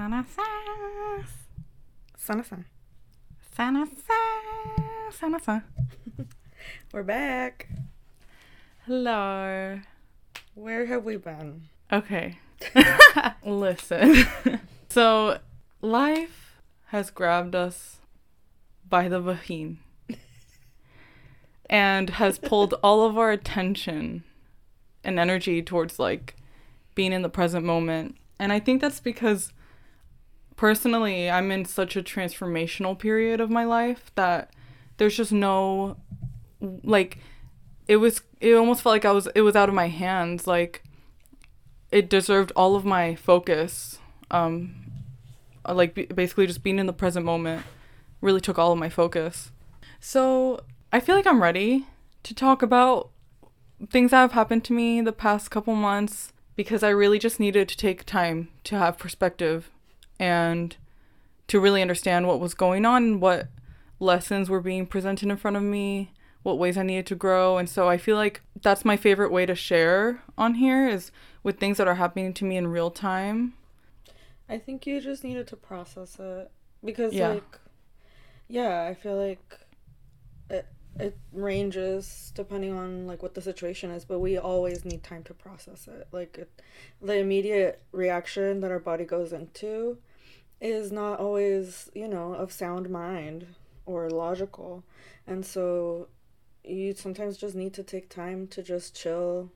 [0.00, 0.24] Sana
[2.16, 2.64] Sana san.
[3.52, 3.84] Sana
[5.12, 5.64] Sana
[6.94, 7.68] We're back.
[8.86, 9.80] Hello.
[10.54, 11.68] Where have we been?
[11.92, 12.38] Okay.
[13.44, 14.24] Listen.
[14.88, 15.38] so,
[15.82, 17.98] life has grabbed us
[18.88, 19.76] by the vagine
[21.68, 24.24] and has pulled all of our attention
[25.04, 26.36] and energy towards like
[26.94, 28.16] being in the present moment.
[28.38, 29.52] And I think that's because
[30.60, 34.52] personally, I'm in such a transformational period of my life that
[34.98, 35.96] there's just no
[36.60, 37.16] like
[37.88, 40.46] it was it almost felt like I was it was out of my hands.
[40.46, 40.84] Like
[41.90, 43.98] it deserved all of my focus.
[44.30, 44.74] Um
[45.66, 47.64] like b- basically just being in the present moment
[48.20, 49.52] really took all of my focus.
[49.98, 50.60] So
[50.92, 51.86] i feel like i'm ready
[52.24, 53.10] to talk about
[53.90, 57.68] things that have happened to me the past couple months because i really just needed
[57.68, 59.70] to take time to have perspective
[60.20, 60.76] and
[61.48, 63.48] to really understand what was going on and what
[63.98, 67.58] lessons were being presented in front of me what ways I needed to grow.
[67.58, 71.10] And so I feel like that's my favorite way to share on here is
[71.42, 73.54] with things that are happening to me in real time.
[74.48, 76.50] I think you just needed to process it
[76.84, 77.28] because Yeah.
[77.30, 77.58] like
[78.48, 79.58] yeah, I feel like
[80.48, 80.66] it
[80.98, 85.34] it ranges depending on like what the situation is, but we always need time to
[85.34, 86.08] process it.
[86.10, 86.62] Like it,
[87.00, 89.98] the immediate reaction that our body goes into
[90.60, 93.46] is not always, you know, of sound mind
[93.86, 94.84] or logical.
[95.26, 96.08] And so
[96.64, 99.50] you sometimes just need to take time to just chill,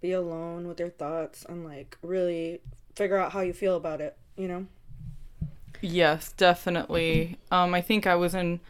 [0.00, 2.60] be alone with your thoughts and like really
[2.94, 4.66] figure out how you feel about it, you know?
[5.80, 7.38] Yes, definitely.
[7.50, 8.60] Um, I think I was in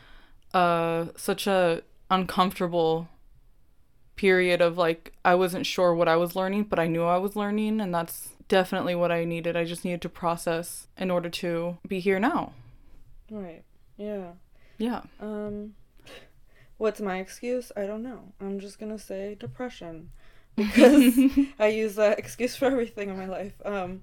[0.53, 3.09] uh, such a uncomfortable
[4.17, 7.37] period of like I wasn't sure what I was learning, but I knew I was
[7.37, 9.57] learning, and that's definitely what I needed.
[9.57, 12.53] I just needed to process in order to be here now.
[13.31, 13.63] Right.
[13.97, 14.33] Yeah.
[14.79, 15.03] Yeah.
[15.21, 15.75] Um
[16.79, 17.73] what's my excuse?
[17.77, 18.33] I don't know.
[18.41, 20.11] I'm just going to say depression
[20.57, 21.15] because
[21.59, 23.55] I use that excuse for everything in my life.
[23.65, 24.03] Um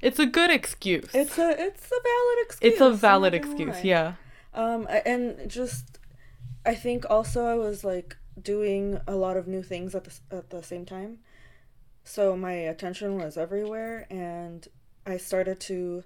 [0.00, 1.10] It's a good excuse.
[1.14, 2.72] it's a it's a valid excuse.
[2.72, 3.74] it's a valid excuse.
[3.76, 3.82] lie.
[3.82, 4.12] Yeah.
[4.54, 5.98] Um, and just,
[6.64, 10.50] I think also I was like doing a lot of new things at the at
[10.50, 11.18] the same time,
[12.04, 14.68] so my attention was everywhere, and
[15.06, 16.04] I started to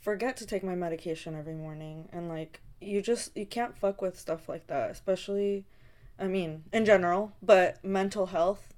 [0.00, 4.18] forget to take my medication every morning, and like you just you can't fuck with
[4.18, 5.64] stuff like that, especially,
[6.18, 8.74] I mean, in general, but mental health.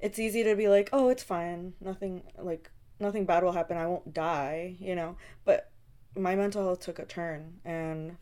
[0.00, 3.86] It's easy to be like, oh, it's fine, nothing like nothing bad will happen, I
[3.86, 5.70] won't die, you know, but
[6.16, 8.16] my mental health took a turn and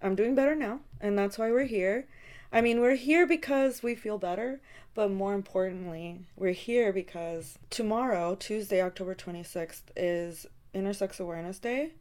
[0.00, 2.06] I'm doing better now, and that's why we're here.
[2.54, 4.60] I mean, we're here because we feel better,
[4.94, 11.94] but more importantly, we're here because tomorrow, Tuesday, October 26th, is Intersex Awareness Day,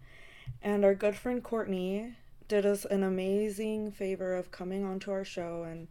[0.62, 2.14] and our good friend Courtney
[2.48, 5.88] did us an amazing favor of coming onto our show and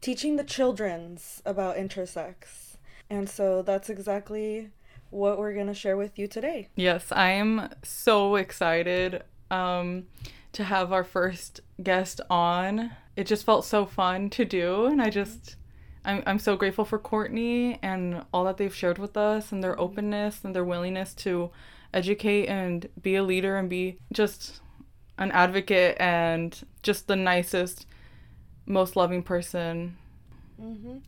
[0.00, 2.78] teaching the children's about intersex.
[3.08, 4.70] And so that's exactly
[5.10, 6.68] what we're going to share with you today.
[6.74, 9.22] Yes, I am so excited
[9.52, 10.08] um,
[10.50, 12.90] to have our first guest on.
[13.16, 15.56] It just felt so fun to do, and I just,
[16.04, 19.78] I'm, I'm so grateful for Courtney and all that they've shared with us, and their
[19.78, 21.50] openness and their willingness to
[21.92, 24.60] educate and be a leader and be just
[25.16, 27.86] an advocate and just the nicest,
[28.66, 29.96] most loving person.
[30.60, 30.98] Mm-hmm.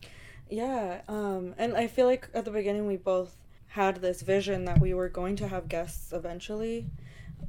[0.49, 3.35] Yeah, um, and I feel like at the beginning we both
[3.67, 6.85] had this vision that we were going to have guests eventually,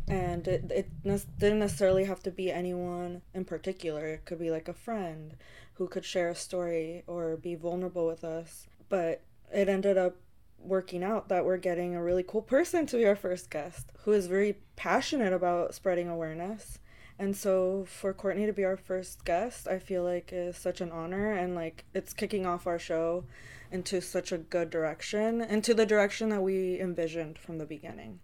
[0.09, 4.07] and it it ne- didn't necessarily have to be anyone in particular.
[4.07, 5.37] It could be like a friend
[5.75, 8.67] who could share a story or be vulnerable with us.
[8.89, 9.23] But
[9.53, 10.17] it ended up
[10.59, 14.13] working out that we're getting a really cool person to be our first guest who
[14.13, 16.79] is very passionate about spreading awareness.
[17.19, 20.91] And so for Courtney to be our first guest, I feel like is such an
[20.91, 23.25] honor and like it's kicking off our show
[23.71, 28.21] into such a good direction, into the direction that we envisioned from the beginning.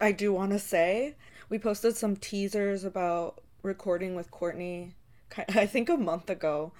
[0.00, 1.14] I do want to say
[1.48, 4.94] we posted some teasers about recording with Courtney
[5.48, 6.72] I think a month ago.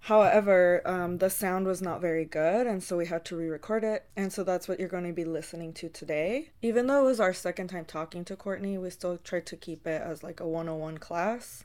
[0.00, 3.82] However, um, the sound was not very good, and so we had to re record
[3.82, 4.04] it.
[4.14, 6.50] And so that's what you're going to be listening to today.
[6.62, 9.86] Even though it was our second time talking to Courtney, we still tried to keep
[9.86, 11.64] it as like a 101 class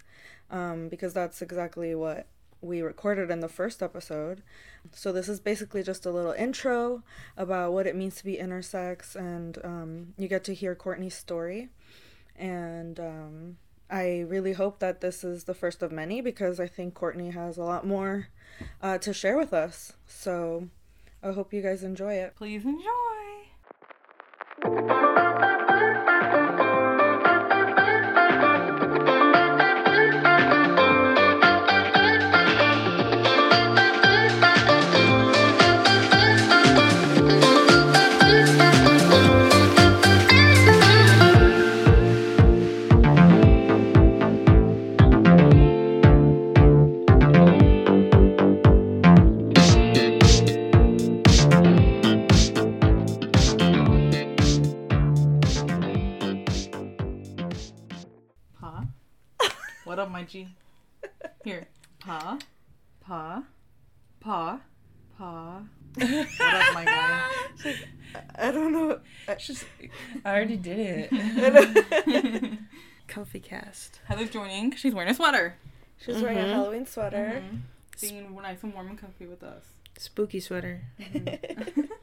[0.49, 2.25] um, because that's exactly what
[2.61, 4.43] we recorded in the first episode.
[4.91, 7.03] So this is basically just a little intro
[7.35, 11.69] about what it means to be intersex, and um, you get to hear Courtney's story.
[12.35, 13.57] And um,
[13.89, 17.57] I really hope that this is the first of many because I think Courtney has
[17.57, 18.29] a lot more
[18.81, 19.93] uh, to share with us.
[20.07, 20.69] So
[21.21, 22.35] I hope you guys enjoy it.
[22.35, 22.87] Please enjoy.
[59.97, 60.47] My G.
[61.43, 61.67] Here.
[61.99, 62.37] Pa.
[63.01, 63.43] Pa.
[64.19, 64.59] Pa.
[65.17, 65.61] Pa.
[65.95, 67.29] What up, my guy?
[68.35, 68.99] I don't know.
[69.27, 69.65] I, Just,
[70.23, 72.59] I already did it.
[73.07, 73.99] Comfy cast.
[74.05, 74.73] Heather's joining.
[74.75, 75.55] She's wearing a sweater.
[75.99, 76.53] She's wearing a Mhm.
[76.53, 77.43] Halloween sweater.
[77.45, 77.61] Mhm.
[77.99, 79.63] Being nice and warm and comfy with us.
[79.97, 80.81] Spooky sweater.
[80.99, 81.89] Mhm.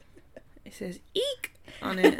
[0.64, 2.14] It says "eek" on it.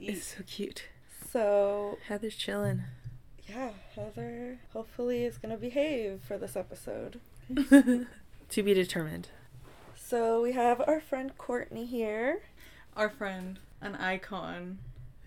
[0.00, 0.84] it's so cute.
[1.32, 2.84] so Heather's chilling.
[3.48, 7.20] Yeah, Heather hopefully is gonna behave for this episode.
[7.68, 9.28] to be determined.
[9.94, 12.42] So we have our friend Courtney here,
[12.96, 14.78] Our friend, an icon,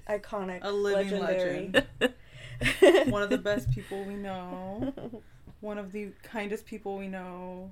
[0.10, 1.72] iconic, a living legendary.
[2.00, 4.94] legend, one of the best people we know,
[5.62, 7.72] one of the kindest people we know,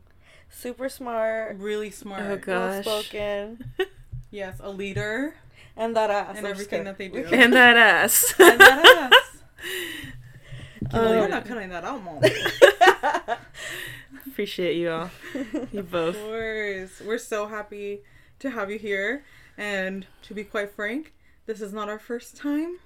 [0.49, 2.23] Super smart, really smart.
[2.23, 2.85] Oh, God.
[2.85, 3.05] well Gosh.
[3.05, 3.65] spoken,
[4.31, 5.35] Yes, a leader
[5.77, 6.29] and that ass.
[6.37, 7.25] and I'm everything that they do.
[7.31, 8.33] and that ass.
[8.39, 9.43] and that ass.
[10.93, 12.21] Um, You're not cutting that out, mom.
[14.27, 15.09] Appreciate you all.
[15.71, 16.15] You Of both.
[16.17, 17.01] course.
[17.03, 18.01] We're so happy
[18.39, 19.23] to have you here.
[19.57, 21.13] And to be quite frank,
[21.45, 22.77] this is not our first time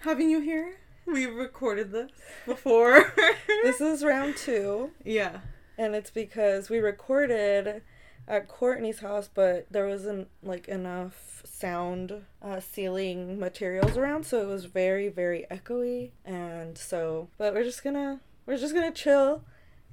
[0.00, 0.76] having you here.
[1.06, 2.10] We've recorded this
[2.46, 3.12] before.
[3.46, 5.40] this is round two, yeah.
[5.76, 7.82] and it's because we recorded
[8.28, 14.46] at Courtney's house, but there wasn't like enough sound uh, ceiling materials around, so it
[14.46, 16.10] was very very echoey.
[16.24, 19.42] And so, but we're just gonna we're just gonna chill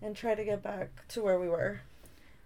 [0.01, 1.81] and try to get back to where we were.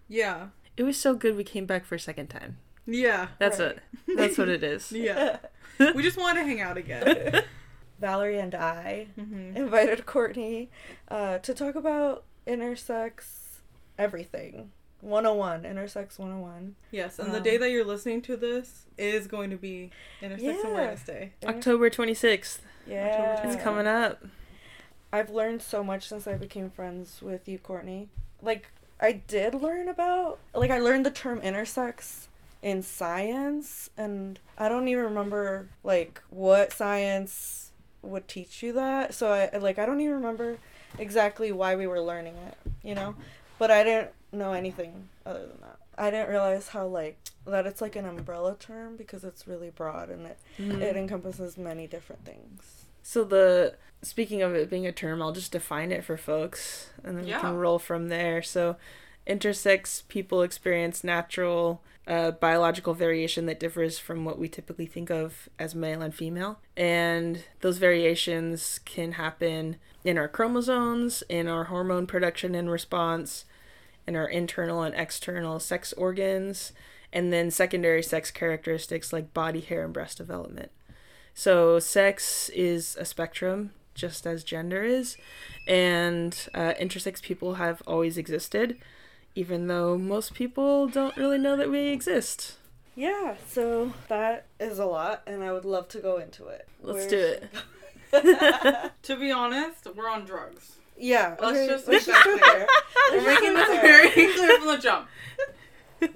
[0.07, 0.47] Yeah.
[0.75, 2.57] It was so good we came back for a second time.
[2.85, 3.27] Yeah.
[3.39, 3.77] That's Right.
[4.07, 4.17] it.
[4.17, 4.91] That's what it is.
[4.91, 5.37] Yeah.
[5.79, 7.43] we just want to hang out again.
[7.99, 10.69] Valerie and I hmm invited Courtney
[11.09, 13.59] uh, to talk about intersex
[13.97, 14.71] everything.
[15.03, 16.75] 101, intersex 101.
[16.91, 19.91] Yes, and the Um, day that you're listening to this is going to be
[20.21, 20.67] Intersex Yeah.
[20.67, 21.33] Awareness Day.
[21.45, 22.59] October 26th.
[22.87, 23.45] Yeah.
[23.47, 24.23] It's coming up.
[25.11, 28.09] I've learned so much since I became friends with you, Courtney.
[28.41, 28.67] Like,
[28.99, 32.27] I did learn about, like, I learned the term intersex
[32.61, 37.71] in science, and I don't even remember, like, what science
[38.01, 39.13] would teach you that.
[39.13, 40.57] So, I, like, I don't even remember
[40.97, 43.15] exactly why we were learning it, you know?
[43.59, 45.77] But I didn't know anything other than that.
[45.97, 50.09] I didn't realize how, like, that it's like an umbrella term because it's really broad
[50.09, 50.81] and it, Mhm.
[50.81, 52.85] it encompasses many different things.
[53.03, 57.17] So the speaking of it being a term, I'll just define it for folks and
[57.17, 57.37] then Yeah.
[57.37, 58.41] we can roll from there.
[58.41, 58.75] So
[59.27, 65.47] intersex people experience natural uh, biological variation that differs from what we typically think of
[65.57, 66.59] as male and female.
[66.75, 73.45] And those variations can happen in our chromosomes, in our hormone production and response,
[74.07, 76.73] in our internal and external sex organs,
[77.11, 80.71] and then secondary sex characteristics like body hair and breast development.
[81.33, 85.17] So, sex is a spectrum, just as gender is,
[85.67, 88.77] and uh, intersex people have always existed,
[89.35, 92.57] even though most people don't really know that we exist.
[92.95, 96.67] Yeah, so that is a lot, and I would love to go into it.
[96.81, 97.49] Let's Where do it.
[99.03, 100.77] To be honest, we're on drugs.
[100.97, 102.67] Yeah, Let's okay, just let's make just that
[103.11, 103.21] clear.
[103.21, 105.07] We're making this very clear from the jump.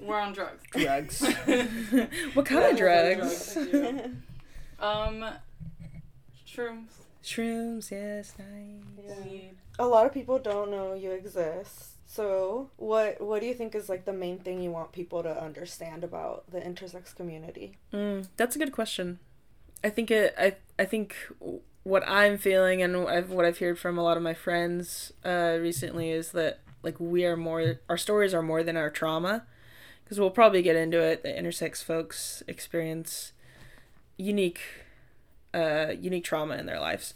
[0.01, 0.63] We're on drugs.
[0.71, 1.21] Drugs.
[2.33, 3.53] what kind Yeah, of drugs.
[3.53, 4.09] drugs?
[4.79, 5.25] Um,
[6.45, 6.89] shrooms.
[7.23, 9.07] Shrooms, yes, nice.
[9.25, 9.39] Yeah.
[9.79, 11.91] A lot of people don't know you exist.
[12.09, 15.41] So, what what do you think is like the main thing you want people to
[15.43, 17.77] understand about the intersex community?
[17.93, 19.19] Mm, that's a good question.
[19.83, 20.33] I think it.
[20.37, 21.15] I I think
[21.87, 26.11] what I'm feeling and what I've heard from a lot of my friends uh, recently
[26.11, 27.79] is that like we are more.
[27.87, 29.45] Our stories are more than our trauma,
[30.03, 31.23] because we'll probably get into it.
[31.23, 33.31] The intersex folks experience
[34.17, 34.59] unique,
[35.53, 37.13] uh, unique trauma in their lives,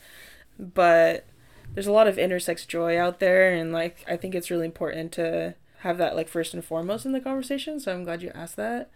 [0.57, 1.25] but
[1.73, 5.11] there's a lot of intersex joy out there, and like I think it's really important
[5.13, 7.81] to have that like first and foremost in the conversation.
[7.81, 8.89] So I'm glad you asked that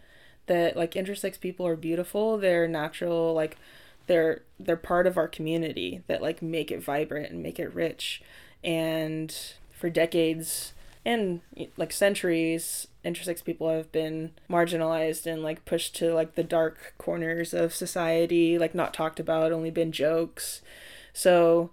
[0.46, 3.56] that like intersex people are beautiful they're natural like
[4.06, 8.22] they're they're part of our community that like make it vibrant and make it rich.
[8.64, 9.34] And
[9.70, 10.72] for decades
[11.04, 11.40] and
[11.76, 17.54] like centuries intersex people have been marginalized and like pushed to like the dark corners
[17.54, 20.62] of society like not talked about only been jokes.
[21.12, 21.70] So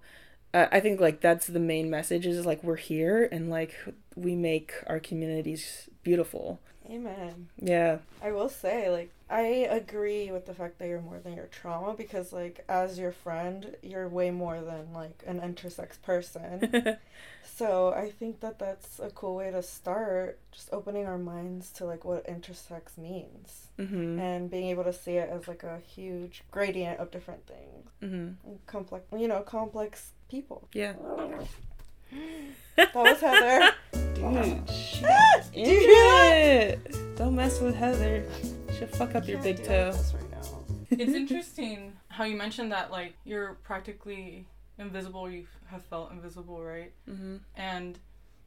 [0.52, 3.74] uh, i think like that's the main message is like we're here and like
[4.14, 6.60] we make our communities beautiful.
[6.90, 7.48] Amen.
[7.60, 7.98] yeah.
[8.22, 9.40] I will say, like, I
[9.70, 13.74] agree with the fact that you're more than your trauma because, like, as your friend,
[13.82, 16.98] you're way more than like an intersex person.
[17.56, 21.84] So I think that that's a cool way to start, just opening our minds to
[21.84, 24.18] like what intersex means mm-hmm.
[24.18, 28.54] and being able to see it as like a huge gradient of different things, Mm-hmm.
[28.66, 30.68] complex, you know, complex people.
[30.72, 30.94] Yeah.
[32.76, 33.72] That was Heather.
[33.92, 37.16] Dude, she got into it.
[37.16, 38.24] Don't mess with Heather.
[38.78, 39.92] She'll fuck up your big toe.
[40.14, 40.42] Right now.
[40.90, 44.46] it's interesting how you mentioned that like you're practically
[44.78, 47.36] invisible you have felt invisible right Mm-hmm.
[47.56, 47.98] and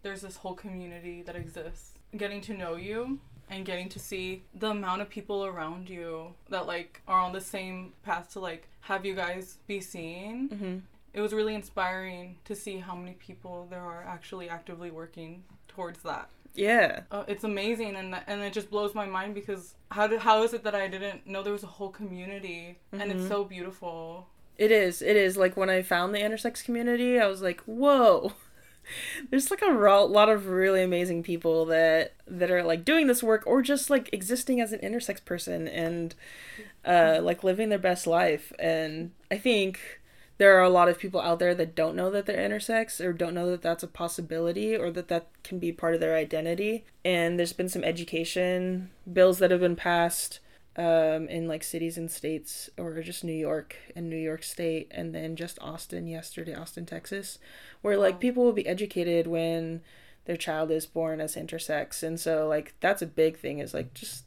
[0.04, 3.20] there's this whole community that exists getting to know you
[3.50, 7.42] and getting to see the amount of people around you that like are on the
[7.42, 10.78] same path to like have you guys be seen Mm-hmm.
[11.14, 16.02] It was really inspiring to see how many people there are actually actively working towards
[16.04, 17.02] that Yeah.
[17.12, 20.54] uh, it's amazing and and it just blows my mind because how did how is
[20.54, 23.28] it that I didn't know there was a whole community and it's Mhm.
[23.30, 24.28] so beautiful.
[24.58, 25.02] It is.
[25.04, 25.38] It is.
[25.38, 28.34] Like when I found the intersex community, I was like, whoa.
[29.30, 33.22] There's like a ro- lot of really amazing people that that are like doing this
[33.22, 36.16] work or just like existing as an intersex person and
[36.86, 38.52] uh like living their best life.
[38.58, 40.00] And I think
[40.38, 43.12] there are a lot of people out there that don't know that they're intersex or
[43.12, 46.86] don't know that that's a possibility or that that can be part of their identity.
[47.04, 50.40] And there's been some education bills that have been passed
[50.76, 55.14] um, in like cities and states, or just New York and New York State, and
[55.14, 57.40] then just Austin yesterday, Austin, Texas,
[57.82, 59.82] where like people will be educated when
[60.26, 62.04] their child is born as intersex.
[62.04, 64.26] And so, like, that's a big thing is like just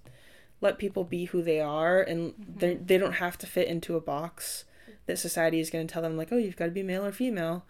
[0.60, 4.00] let people be who they are and they they don't have to fit into a
[4.00, 4.64] box
[5.10, 7.12] that society is going to tell them like oh you've got to be male or
[7.12, 7.64] female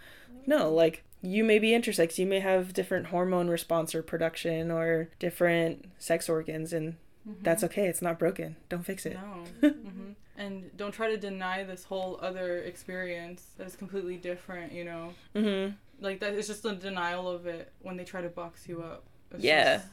[0.46, 5.08] no like you may be intersex you may have different hormone response or production or
[5.18, 6.96] different sex organs and
[7.42, 9.68] that's okay it's not broken don't fix it No.
[9.70, 14.84] hmm And don't try to deny this whole other experience that is completely different, you
[14.84, 15.12] know?
[15.36, 15.74] mm-hmm.
[16.00, 19.02] Like that it's just a denial of it when they try to box you up.
[19.32, 19.76] It's Yeah.
[19.76, 19.86] just,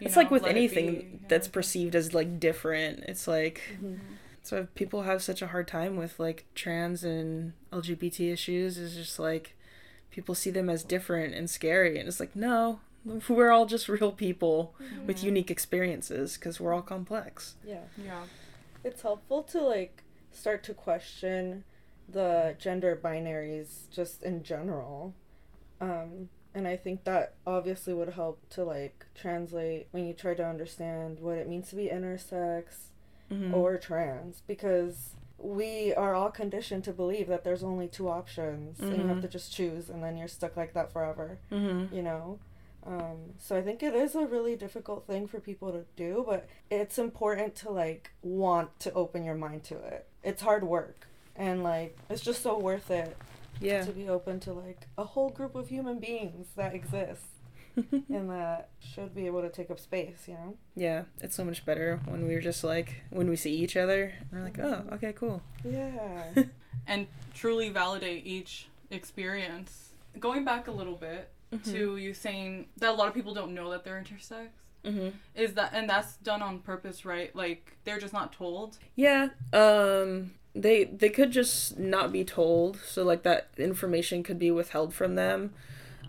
[0.00, 3.62] you it's like with let it anything be, that's perceived as like different it's like
[3.82, 3.98] Mhm.
[4.42, 9.18] So people have such a hard time with like trans and lgbt issues is just
[9.18, 9.54] like
[10.10, 12.80] people see them as different and scary and it's like no
[13.28, 14.74] we're all just real people
[15.06, 15.22] with Mhm.
[15.24, 17.84] unique experiences because we're all complex Yeah.
[17.96, 18.24] Yeah.
[18.84, 21.64] It's helpful to like start to question
[22.08, 25.14] the gender binaries just in general.
[25.80, 30.44] Um, and I think that obviously would help to like translate when you try to
[30.44, 32.89] understand what it means to be intersex
[33.30, 33.54] Mhm.
[33.54, 38.96] or trans because we are all conditioned to believe that there's only two options and
[39.00, 39.22] you have Mhm.
[39.22, 41.90] to just choose and then you're stuck like that forever Mhm.
[41.92, 42.38] you know
[42.86, 46.46] um, so i think it is a really difficult thing for people to do but
[46.70, 51.06] it's important to like want to open your mind to it it's hard work
[51.36, 53.16] and like it's just so worth it
[53.60, 57.22] yeah to be open to like a whole group of human beings that exist
[58.08, 61.64] and that should be able to take up space you know yeah it's so much
[61.64, 65.42] better when we're just like when we see each other we're like oh okay cool
[65.64, 66.24] yeah
[66.86, 69.90] And truly validate each experience.
[70.18, 71.72] Going back a little bit Mm-hmm.
[71.72, 74.50] to you saying that a lot of people don't know that they're intersex.
[74.84, 77.34] hmm Is that and that's done on purpose, right?
[77.34, 78.78] Like they're just not told.
[78.94, 79.30] Yeah.
[79.52, 84.94] Um they they could just not be told, so like that information could be withheld
[84.94, 85.52] from them.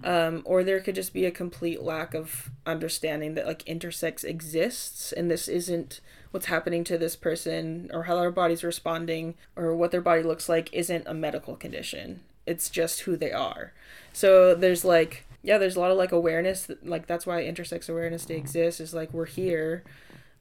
[0.04, 5.12] Um or there could just be a complete lack of understanding that like intersex exists
[5.12, 6.00] and this isn't
[6.32, 10.48] what's happening to this person or how their body's responding or what their body looks
[10.48, 12.22] like isn't a medical condition.
[12.46, 13.74] It's just who they are.
[14.14, 17.90] So there's like yeah, there's a lot of like awareness that, like that's why intersex
[17.90, 19.84] awareness day exists is like we're here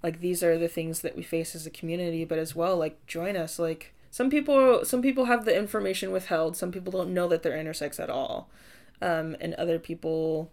[0.03, 3.05] like these are the things that we face as a community but as well like
[3.07, 7.29] join us like some people some people have the information withheld some people don't know
[7.29, 8.49] that they're intersex at all
[9.03, 10.53] um, and other people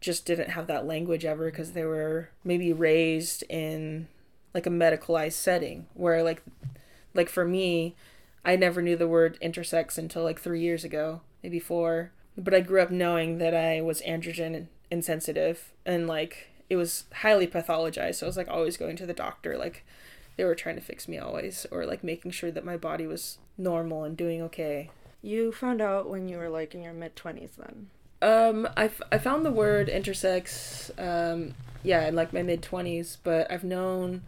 [0.00, 4.08] just didn't have that language ever because they were maybe raised in
[4.54, 6.42] like a medicalized setting where like
[7.14, 7.94] like for me
[8.44, 12.12] i never knew the word intersex until like three years ago maybe four.
[12.38, 17.46] But i grew up knowing that i was androgen insensitive and like it was highly
[17.46, 18.16] pathologized.
[18.16, 19.84] So i was like always going to the doctor like
[20.36, 23.38] they were trying to fix me always or like making sure that my body was
[23.56, 24.90] normal and doing okay
[25.22, 27.88] you found out when you were like in your mid 20s then.
[28.22, 33.18] Um I, f- I found the word intersex um yeah in like my mid 20s
[33.22, 34.22] but i've known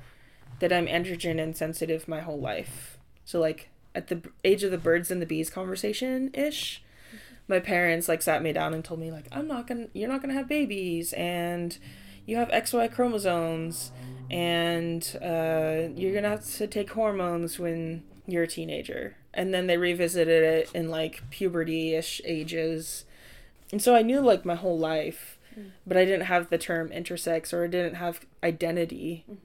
[0.60, 2.98] that i'm androgen insensitive my whole life.
[3.24, 6.82] So like at the age of the birds and the bees conversation ish
[7.48, 10.20] my parents like sat me down and told me like i'm not gonna you're not
[10.20, 11.78] gonna have babies and
[12.26, 13.90] you have xy chromosomes
[14.30, 19.16] and uh, you're gonna have to take hormones when you're a teenager.
[19.34, 23.04] And then they revisited it in like puberty-ish ages.
[23.72, 25.70] And so i knew like my whole life Mm.
[25.86, 29.38] but i didn't have the term intersex or i didn't have identity Mhm.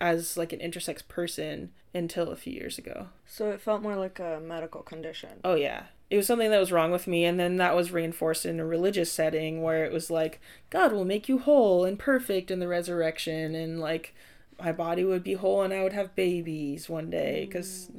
[0.00, 3.08] as like an intersex person until a few years ago.
[3.26, 5.40] So it felt more like a medical condition.
[5.44, 5.84] Oh yeah.
[6.10, 8.64] It was something that was wrong with me and then that was reinforced in a
[8.64, 10.40] religious setting where it was like
[10.70, 14.14] god will make you whole and perfect in the resurrection and like
[14.62, 17.90] my body would be whole and i would have babies one day because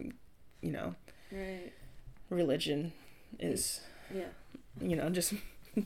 [0.61, 0.95] you know
[1.31, 1.71] Right.
[2.29, 2.91] religion
[3.39, 3.81] is
[4.13, 4.25] Yeah.
[4.81, 5.33] you know just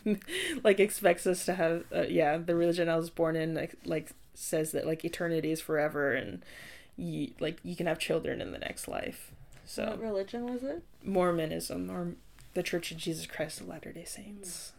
[0.64, 4.12] like expects us to have uh, yeah the religion i was born in like, like
[4.34, 6.44] says that like eternity is forever and
[6.98, 9.32] you like you can have children in the next life
[9.66, 10.84] so What religion was it?
[11.04, 12.16] mormonism or
[12.54, 14.72] the church of jesus christ of latter day saints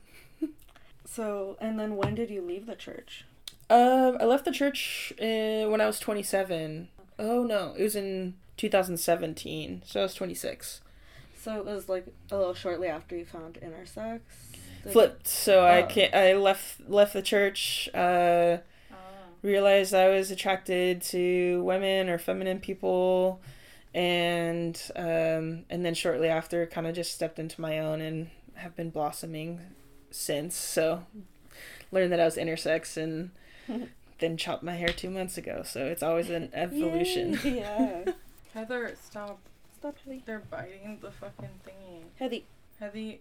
[1.07, 3.25] So, and then when did you leave the church?
[3.71, 8.35] um i left the church uh, when i was 27 oh no it was in
[8.57, 10.81] 2017 so i was 26
[11.41, 14.21] So it was like a little shortly after you found intersex.
[14.91, 15.87] Flipped so i Oh.
[15.87, 18.59] can't i left left the church uh
[18.93, 18.97] Ah.
[19.43, 23.41] realized I was attracted to women or feminine people,
[23.95, 28.75] and um, and then shortly after, kind of just stepped into my own and have
[28.77, 29.61] been blossoming
[30.11, 30.55] since.
[30.57, 31.05] So,
[31.93, 33.31] learned that I was intersex and
[34.19, 35.63] then chopped my hair two months ago.
[35.65, 37.39] So it's always an evolution.
[37.45, 38.05] Yeah.
[38.55, 39.41] Heather, stop.
[39.77, 40.23] Stop, Heathy.
[40.25, 42.05] They're biting the fucking thingy.
[42.21, 42.45] Heathy.
[42.81, 43.19] Heathy.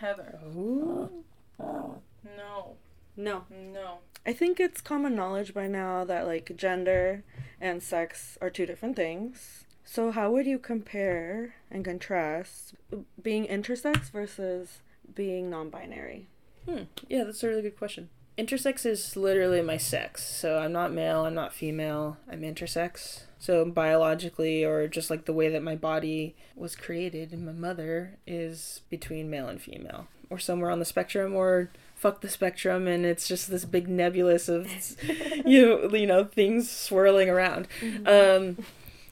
[0.00, 0.38] Heather.
[0.54, 1.24] Ooh.
[1.58, 2.76] No.
[3.16, 3.44] No.
[3.50, 3.98] No.
[4.26, 7.24] I think it's common knowledge by now that like gender
[7.60, 9.64] and sex are two different things.
[9.84, 12.74] So how would you compare and contrast
[13.22, 14.80] being intersex versus
[15.14, 16.26] being non-binary?
[16.68, 16.84] Hmm.
[17.08, 18.08] Yeah, that's a really good question.
[18.38, 20.24] Intersex is literally my sex.
[20.24, 23.24] So I'm not male, I'm not female, I'm intersex.
[23.44, 28.16] So biologically, or just like the way that my body was created and my mother,
[28.26, 30.06] is between male and female.
[30.30, 34.48] Or somewhere on the spectrum, or fuck the spectrum, and it's just this big nebulous
[34.48, 34.66] of,
[35.44, 37.68] you know, you know things swirling around.
[38.06, 38.64] Um,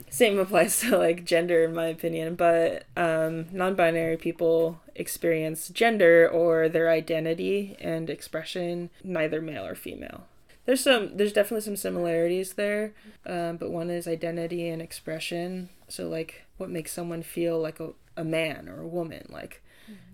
[0.09, 6.69] same applies to like gender in my opinion but um, non-binary people experience gender or
[6.69, 10.25] their identity and expression neither male or female
[10.65, 12.95] there's some there's definitely some similarities there
[13.27, 15.69] um, but one is identity and expression.
[15.89, 19.27] So like what makes someone feel like a, a man or a woman?
[19.29, 19.63] Like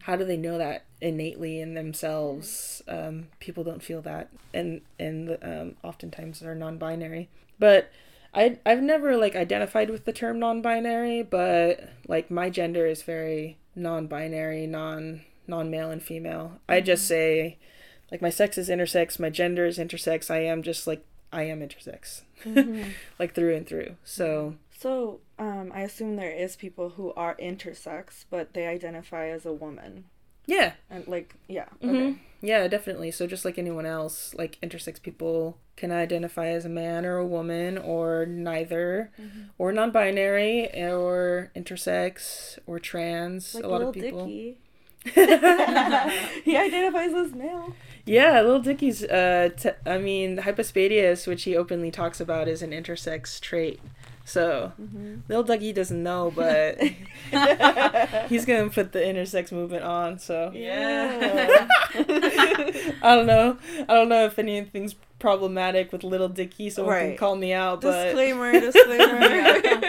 [0.03, 2.83] how do they know that innately in themselves?
[2.89, 7.29] Um, people don't feel that and and um, oftentimes are non-binary.
[7.59, 7.91] But
[8.35, 13.59] I I've never like identified with the term non-binary, but like my gender is very
[13.75, 16.61] non-binary, non non-male and female.
[16.69, 17.59] I just say
[18.11, 20.31] like my sex is intersex, my gender is intersex.
[20.31, 22.23] I am just like I am intersex,
[23.19, 23.97] like through and through.
[24.05, 29.45] So So, um, I assume there is people who are intersex, but they identify as
[29.45, 30.05] a woman.
[30.47, 31.67] yeah, And like, yeah.
[31.83, 31.91] Mhm.
[32.13, 32.19] Okay.
[32.41, 33.11] yeah, definitely.
[33.11, 37.27] So just like anyone else, like intersex people can identify as a man or a
[37.27, 39.11] woman or neither,
[39.59, 43.55] or non-binary or intersex or trans.
[43.55, 44.25] Like a lot of people.
[44.27, 44.59] Dicky.
[46.45, 47.75] he identifies as male.
[48.09, 49.05] Yeah, Little Dicky's.
[49.05, 53.81] Uh, t- I mean, hypospadias, which he openly talks about, is an intersex trait.
[54.25, 54.73] So,
[55.29, 56.79] Little Dougie doesn't know, but
[58.29, 60.19] he's gonna put the intersex movement on.
[60.19, 61.67] So, Yeah.
[61.95, 63.57] I don't know.
[63.89, 67.81] I don't know if anything's problematic with Little Dicky, so can call me out.
[67.81, 69.81] But disclaimer, disclaimer.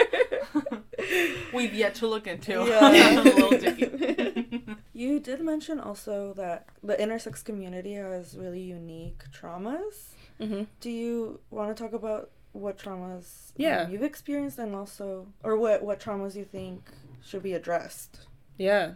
[1.52, 2.52] We've yet to look into.
[2.52, 3.20] Yeah.
[3.20, 4.29] Little Dicky.
[4.92, 10.14] You did mention also that the intersex community has really unique traumas.
[10.40, 10.66] Mhm.
[10.80, 13.88] Do you want to talk about what traumas um, Yeah.
[13.88, 16.90] you've experienced and also, or what, what traumas you think
[17.24, 18.26] should be addressed?
[18.58, 18.94] Yeah.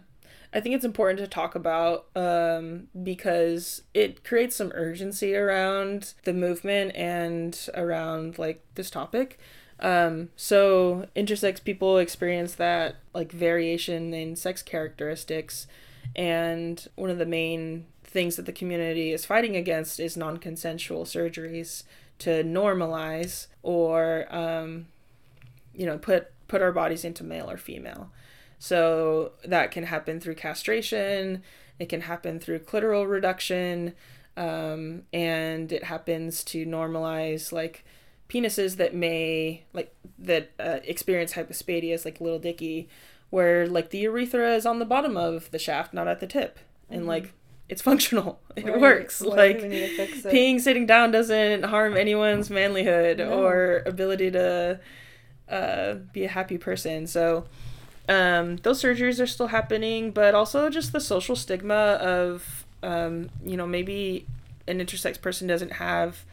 [0.53, 6.33] I think it's important to talk about um, because it creates some urgency around the
[6.33, 9.37] movement and around like this topic.
[9.79, 15.67] Um, so intersex people experience that like variation in sex characteristics,
[16.15, 21.83] and one of the main things that the community is fighting against is non-consensual surgeries
[22.19, 24.87] to normalize or um,
[25.73, 28.11] you know put put our bodies into male or female.
[28.57, 31.43] So that can happen through castration,
[31.77, 33.93] it can happen through clitoral reduction,
[34.37, 37.83] um, and it happens to normalize like
[38.29, 42.87] penises that may like that uh, experience hypospadias, like little Dicky,
[43.29, 46.59] where like the urethra is on the bottom of the shaft, not at the tip,
[46.89, 47.33] and like
[47.69, 48.79] it's functional, it Right.
[48.81, 49.21] works.
[49.21, 50.33] Why like we need to fix it?
[50.33, 53.43] peeing sitting down doesn't harm anyone's manlyhood No.
[53.43, 54.79] or ability to
[55.49, 57.07] uh, be a happy person.
[57.07, 57.45] So
[58.09, 63.57] um, those surgeries are still happening, but also just the social stigma of um, you
[63.57, 64.25] know maybe
[64.67, 66.23] an intersex person doesn't have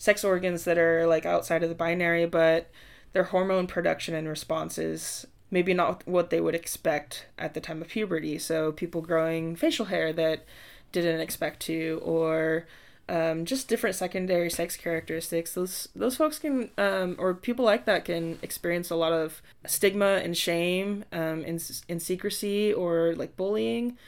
[0.00, 2.70] sex organs that are like outside of the binary, but
[3.12, 7.88] their hormone production and responses maybe not what they would expect at the time of
[7.88, 8.38] puberty.
[8.38, 10.44] So people growing facial hair that
[10.92, 12.66] didn't expect to, or
[13.08, 15.52] um, just different secondary sex characteristics.
[15.54, 20.20] Those those folks can, um, or people like that can experience a lot of stigma
[20.24, 21.58] and shame, um, in
[21.88, 23.98] in secrecy or like bullying.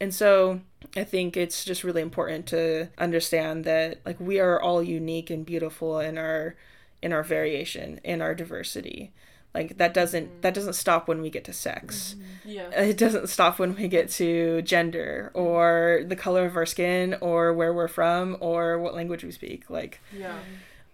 [0.00, 0.60] And so
[0.96, 5.46] I think it's just really important to understand that like we are all unique and
[5.46, 6.56] beautiful in our
[7.02, 9.12] in our variation, in our diversity.
[9.54, 10.40] Like that doesn't mm-hmm.
[10.42, 12.14] that doesn't stop when we get to sex.
[12.14, 12.48] Mm-hmm.
[12.48, 12.66] Yeah.
[12.76, 15.46] Uh, it doesn't stop when we get to gender mm-hmm.
[15.46, 19.68] or the color of our skin or where we're from or what language we speak.
[19.68, 20.38] Like Yeah.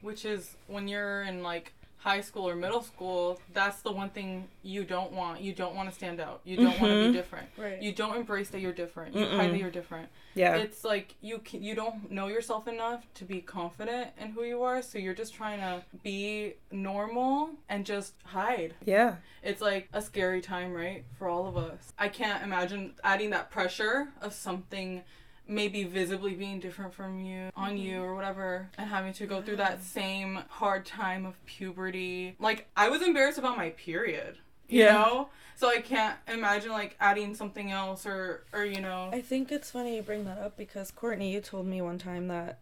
[0.00, 1.72] Which is when you're in like
[2.06, 5.40] high school or middle school, that's the one thing you don't want.
[5.40, 6.40] You don't want to stand out.
[6.44, 7.12] You don't want to be mm-hmm.
[7.12, 7.48] different.
[7.58, 7.82] Right.
[7.82, 9.16] You don't embrace that you're different.
[9.16, 10.08] You hide that you're different.
[10.34, 10.54] yeah.
[10.54, 14.62] It's like you can, you don't know yourself enough to be confident in who you
[14.62, 18.74] are, so you're just trying to be normal and just hide.
[18.84, 19.16] yeah.
[19.42, 21.04] It's like a scary time, right?
[21.18, 21.92] For all of us.
[21.98, 25.02] I can't imagine adding that pressure of something
[25.48, 29.56] maybe visibly being different from you on you or whatever and having to go through
[29.56, 32.36] that same hard time of puberty.
[32.38, 34.38] Like I was embarrassed about my period.
[34.68, 34.92] You Yeah.
[34.94, 35.28] know?
[35.54, 39.70] So I can't imagine like adding something else or or you know I think it's
[39.70, 42.58] funny you bring that up because Courtney, you told me one time that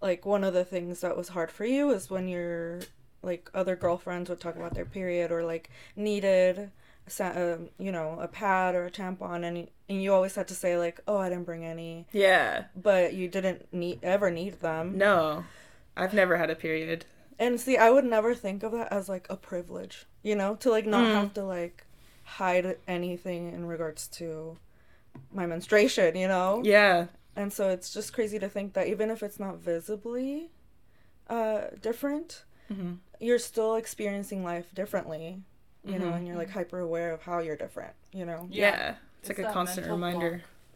[0.00, 2.80] like one of the things that was hard for you is when your
[3.22, 6.70] like other girlfriends would talk about their period or like needed
[7.20, 10.76] um, you know a pad or a tampon and and you always had to say
[10.78, 12.64] like oh I didn't bring any Yeah.
[12.76, 15.44] but you didn't need ever need them No.
[15.96, 17.04] I've never had a period.
[17.38, 20.70] and see I would never think of that as like a privilege you know to
[20.70, 21.14] like not Mm.
[21.14, 21.86] have to like
[22.24, 24.58] hide anything in regards to
[25.32, 27.06] my menstruation you know Yeah.
[27.36, 30.50] And so it's just crazy to think that even if it's not visibly
[31.30, 35.42] uh, different, hmm you're still experiencing life differently,
[35.84, 36.16] you know, Mhm.
[36.16, 38.46] and you're like hyper aware of how you're different, you know?
[38.50, 38.94] Yeah.
[39.20, 40.30] It's like a constant reminder.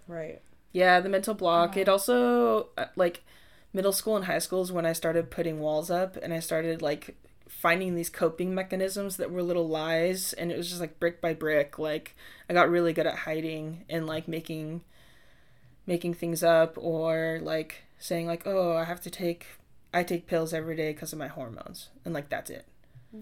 [0.07, 0.19] block.
[0.19, 0.41] Right.
[0.73, 1.77] Yeah, the mental block.
[1.77, 1.83] Yeah.
[1.83, 3.23] It also uh, like
[3.73, 6.83] middle school and high school is when I started putting walls up and I started
[6.83, 7.17] like
[7.49, 11.33] finding these coping mechanisms that were little lies and it was just like brick by
[11.35, 12.17] brick like
[12.49, 14.83] I got really good at hiding and like making
[15.87, 19.47] making things up or like saying like oh I have to take
[19.95, 22.67] I take pills every day because of my hormones and like that's it.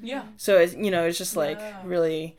[0.01, 0.25] Yeah.
[0.37, 1.81] So it's you know it's just like Yeah.
[1.85, 2.37] really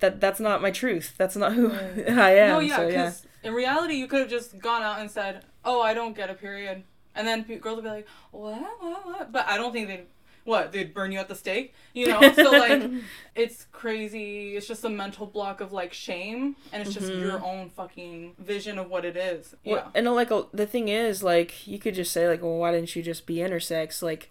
[0.00, 1.14] that that's not my truth.
[1.16, 1.72] That's not who
[2.08, 2.48] I am.
[2.50, 3.48] No, yeah, so because yeah.
[3.50, 6.34] in reality, you could have just gone out and said, "Oh, I don't get a
[6.34, 6.82] period,"
[7.14, 8.60] and then girls would be like, "What?
[8.80, 9.06] What?
[9.06, 10.06] What?" But I don't think they'd.
[10.44, 10.70] What?
[10.70, 12.20] They'd burn you at the stake, you know?
[12.32, 12.88] So like,
[13.34, 14.56] it's crazy.
[14.56, 17.20] It's just a mental block of like shame, and it's just Mhm.
[17.20, 19.56] your own fucking vision of what it is.
[19.64, 19.88] Well, Yeah.
[19.96, 22.70] and uh, like uh, the thing is, like you could just say like, well, why
[22.70, 24.02] didn't you just be intersex?
[24.02, 24.30] Like,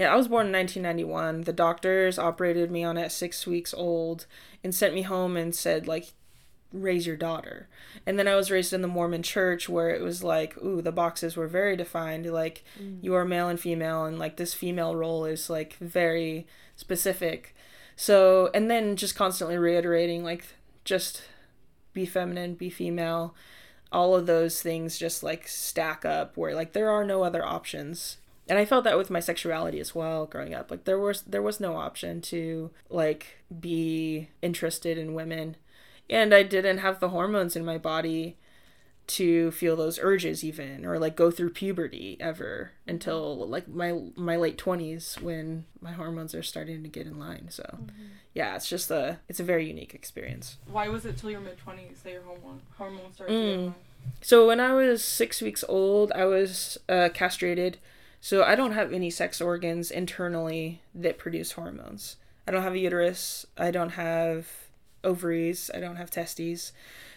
[0.00, 1.42] yeah, I was born in 1991.
[1.42, 4.24] The doctors operated me on at six weeks old
[4.64, 6.14] and sent me home and said like,
[6.72, 7.68] raise your daughter.
[8.06, 10.90] And then I was raised in the Mormon church where it was like, ooh, the
[10.90, 12.24] boxes were very defined.
[12.24, 12.96] Like, mm.
[13.02, 17.54] you are male and female, and like this female role is like very specific.
[17.94, 20.46] So, and then just constantly reiterating like,
[20.82, 21.24] just
[21.92, 23.34] be feminine, be female
[23.92, 28.18] all of those things just like stack up where like there are no other options
[28.50, 31.40] and i felt that with my sexuality as well growing up like there was there
[31.40, 35.56] was no option to like be interested in women
[36.10, 38.36] and i didn't have the hormones in my body
[39.06, 44.36] to feel those urges even or like go through puberty ever until like my my
[44.36, 47.78] late 20s when my hormones are starting to get in line so
[48.34, 51.58] yeah it's just a it's a very unique experience Why was it till your mid
[51.58, 53.32] twenties that your hormone hormones started?
[53.32, 53.36] Mm.
[53.40, 53.74] to get in line?
[54.22, 57.78] So when I was six weeks old, I was uh, castrated.
[58.20, 62.16] So I don't have any sex organs internally that produce hormones.
[62.46, 63.46] I don't have a uterus.
[63.56, 64.48] I don't have
[65.02, 65.70] ovaries.
[65.74, 66.72] I don't have testes.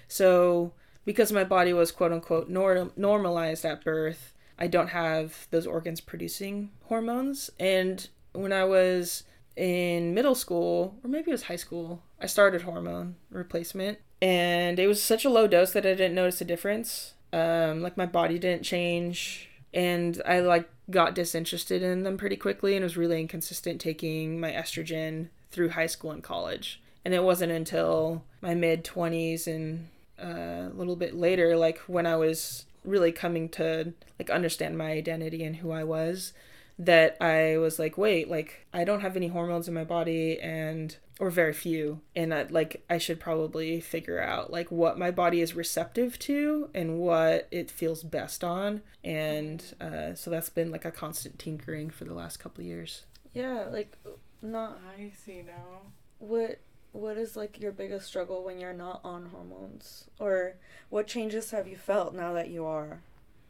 [0.08, 0.74] So
[1.06, 6.00] because my body was quote unquote nor- normalized at birth, I don't have those organs
[6.00, 7.50] producing hormones.
[7.60, 9.24] And when I was
[9.56, 14.00] in middle school, or maybe it was high school, I started hormone replacement.
[14.22, 17.14] And it was such a low dose that I didn't notice a difference.
[17.34, 19.50] Um, like my body didn't change.
[19.74, 24.52] And I like got disinterested in them pretty quickly and was really inconsistent taking my
[24.52, 26.82] estrogen through high school and college.
[27.06, 29.88] And it wasn't until my mid 20s and
[30.22, 34.92] uh, a little bit later, like when I was really coming to like understand my
[34.92, 36.34] identity and who I was,
[36.80, 40.96] that I was like, wait, like I don't have any hormones in my body and
[41.20, 45.42] or very few and I, like I should probably figure out like what my body
[45.42, 50.86] is receptive to and what it feels best on and uh, so that's been like
[50.86, 53.04] a constant tinkering for the last couple of years.
[53.34, 53.98] Yeah, like
[54.42, 55.82] not I see now.
[56.20, 56.60] what
[56.92, 60.56] what is like your biggest struggle when you're not on hormones, or
[60.90, 63.02] what changes have you felt now that you are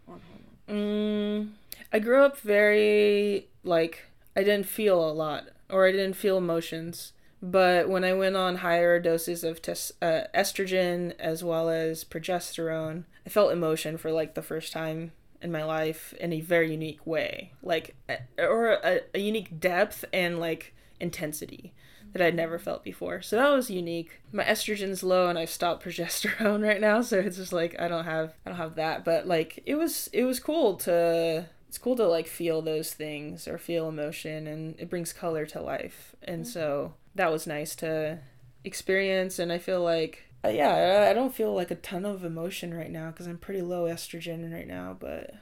[0.08, 0.50] on hormones?
[0.70, 1.50] Mm,
[1.92, 7.12] I grew up very like I didn't feel a lot or I didn't feel emotions.
[7.44, 13.04] But when I went on higher doses of tes- uh, estrogen as well as progesterone,
[13.26, 17.06] I felt emotion for like the first time in my life in a very unique
[17.06, 17.98] way, like
[18.38, 21.74] or a, a unique depth and like intensity
[22.14, 23.22] that I'd never felt before.
[23.22, 24.22] So that was unique.
[24.32, 28.06] My estrogen's low and I've stopped progesterone right now, so it's just like I don't
[28.06, 31.98] have I don't have that, but like it was it was cool to it's cool
[31.98, 36.16] to like feel those things or feel emotion and it brings color to life.
[36.24, 36.50] And mm-hmm.
[36.50, 38.20] so that was nice to
[38.64, 42.74] experience and I feel like uh, yeah, I don't feel like a ton of emotion
[42.74, 45.34] right now cuz I'm pretty low estrogen right now, but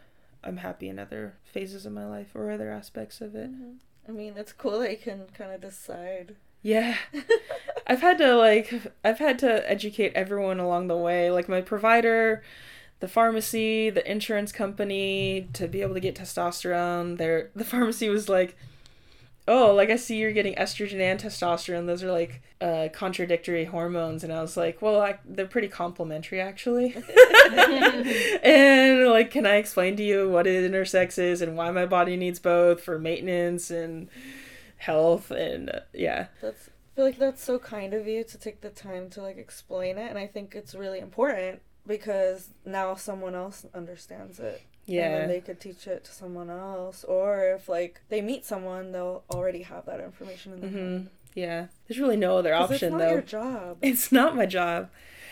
[0.44, 3.52] I'm happy in other phases of my life or other aspects of it.
[3.52, 3.72] Mm-hmm.
[4.08, 6.98] I mean, it's cool that you can kind of decide yeah.
[7.88, 12.44] I've had to like I've had to educate everyone along the way, like my provider,
[13.00, 17.18] the pharmacy, the insurance company to be able to get testosterone.
[17.18, 18.56] There the pharmacy was like,
[19.48, 21.88] "Oh, like I see you're getting estrogen and testosterone.
[21.88, 26.40] Those are like uh, contradictory hormones." And I was like, "Well, I, they're pretty complementary
[26.40, 26.96] actually."
[28.44, 32.40] and like, can I explain to you what intersex is and why my body needs
[32.40, 34.10] both for maintenance and
[34.82, 38.62] health and uh, yeah that's I feel like that's so kind of you to take
[38.62, 43.36] the time to like explain it and I think it's really important because now someone
[43.36, 44.62] else understands it.
[44.92, 45.18] Yeah.
[45.20, 49.24] And they could teach it to someone else or if like they meet someone they'll
[49.30, 50.98] already have that information in their mm-hmm.
[50.98, 51.10] head.
[51.34, 51.66] Yeah.
[51.88, 53.12] There's really no other option it's though.
[53.12, 53.78] Your job.
[53.82, 54.90] It's not my job.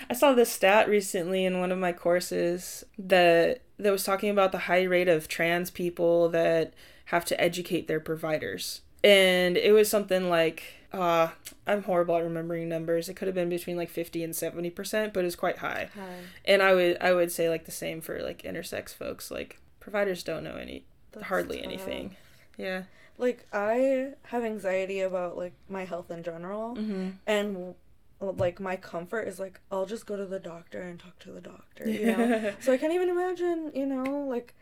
[0.10, 4.52] I saw this stat recently in one of my courses that that was talking about
[4.52, 6.74] the high rate of trans people that
[7.06, 11.30] have to educate their providers and it was something like uh
[11.68, 13.10] i'm horrible at remembering numbers.
[13.10, 15.90] It could have been between like 50 and 70 percent but it's quite high.
[15.94, 16.20] high.
[16.46, 19.30] And i would i would say like the same for like intersex folks.
[19.30, 21.66] Like providers don't know any That's hardly tough.
[21.66, 22.16] anything.
[22.58, 22.84] Yeah.
[23.18, 26.76] Like i have anxiety about like my health in general.
[26.76, 27.10] Mm-hmm.
[27.28, 27.76] and
[28.22, 31.40] like my comfort is like i'll just go to the doctor and talk to the
[31.40, 32.54] doctor you know?
[32.60, 34.54] So i can't even imagine you know like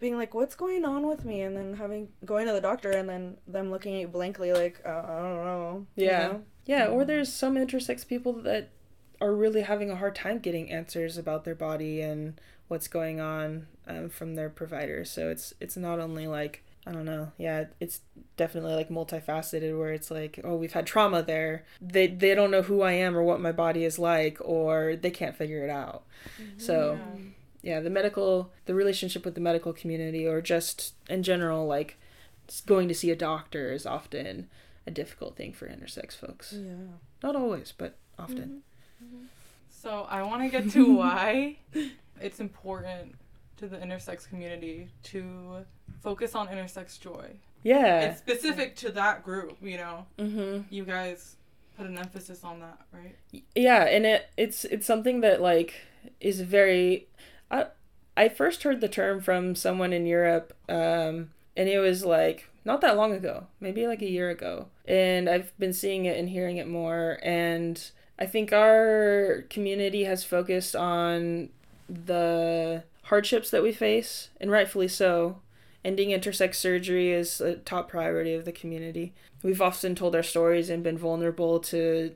[0.00, 3.08] being like, "What's going on with me?" and then having going to the doctor and
[3.08, 6.42] then them looking at you blankly like, uh, "I don't know." Yeah, you know?
[6.66, 6.86] yeah.
[6.86, 8.70] Or there's some intersex people that
[9.20, 13.66] are really having a hard time getting answers about their body and what's going on
[13.86, 15.10] um, from their providers.
[15.10, 17.32] So it's it's not only like I don't know.
[17.36, 18.00] Yeah, it's
[18.38, 21.64] definitely like multifaceted where it's like, oh, we've had trauma there.
[21.80, 25.10] They they don't know who I am or what my body is like or they
[25.10, 26.04] can't figure it out.
[26.40, 26.58] Mm-hmm.
[26.58, 27.22] So yeah
[27.62, 31.98] yeah the medical the relationship with the medical community or just in general like
[32.66, 34.48] going to see a doctor is often
[34.86, 36.52] a difficult thing for intersex folks.
[36.52, 36.72] Yeah.
[37.22, 38.62] Not always but often.
[39.02, 39.16] Mm-hmm.
[39.16, 39.24] Mm-hmm.
[39.70, 41.56] so i want to get to why
[42.20, 43.14] it's important
[43.56, 45.64] to the intersex community to
[46.02, 47.30] focus on intersex joy.
[47.62, 48.00] Yeah.
[48.00, 50.06] It's specific to that group you know?
[50.18, 50.62] Mm-hmm.
[50.70, 51.36] you guys
[51.76, 53.16] put an emphasis on that right?
[53.54, 55.74] Yeah and it it's it's something that like
[56.20, 57.06] is very
[57.50, 57.66] I
[58.16, 62.80] I first heard the term from someone in Europe, um, and it was like not
[62.82, 66.58] that long ago, maybe like a year ago, and I've been seeing it and hearing
[66.58, 71.48] it more, and I think our community has focused on
[71.88, 75.40] the hardships that we face, and rightfully so.
[75.82, 79.14] Ending intersex surgery is a top priority of the community.
[79.42, 82.14] We've often told our stories and been vulnerable to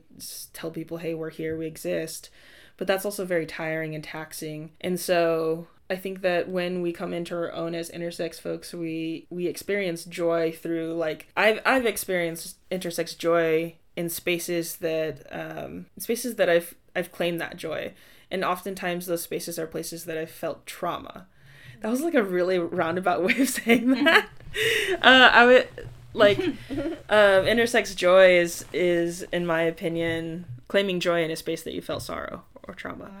[0.53, 2.29] tell people, hey, we're here, we exist
[2.77, 4.71] but that's also very tiring and taxing.
[4.81, 9.27] And so I think that when we come into our own as intersex folks, we
[9.29, 16.35] we experience joy through like I've I've experienced intersex joy in spaces that um, spaces
[16.35, 17.93] that I've I've claimed that joy,
[18.31, 21.27] and oftentimes those spaces are places that I've felt trauma.
[21.81, 24.27] That was like a really roundabout way of saying that.
[25.01, 25.67] uh, I would
[26.13, 26.55] like um,
[27.45, 32.01] intersex joy is is in my opinion claiming joy in a space that you felt
[32.01, 33.11] sorrow or trauma.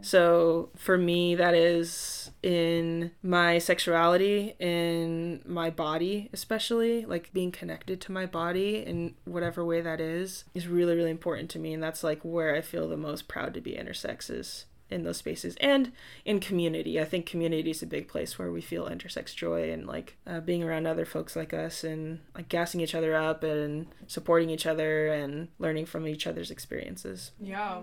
[0.00, 8.00] So for me, that is in my sexuality, in my body, especially like being connected
[8.02, 11.72] to my body in whatever way that is, is really, really important to me.
[11.72, 15.16] And that's like where I feel the most proud to be intersex is in those
[15.16, 15.92] spaces and
[16.24, 17.00] in community.
[17.00, 20.40] I think community is a big place where we feel intersex joy and like uh,
[20.40, 24.66] being around other folks like us and like gassing each other up and supporting each
[24.66, 27.32] other and learning from each other's experiences.
[27.40, 27.80] Yeah,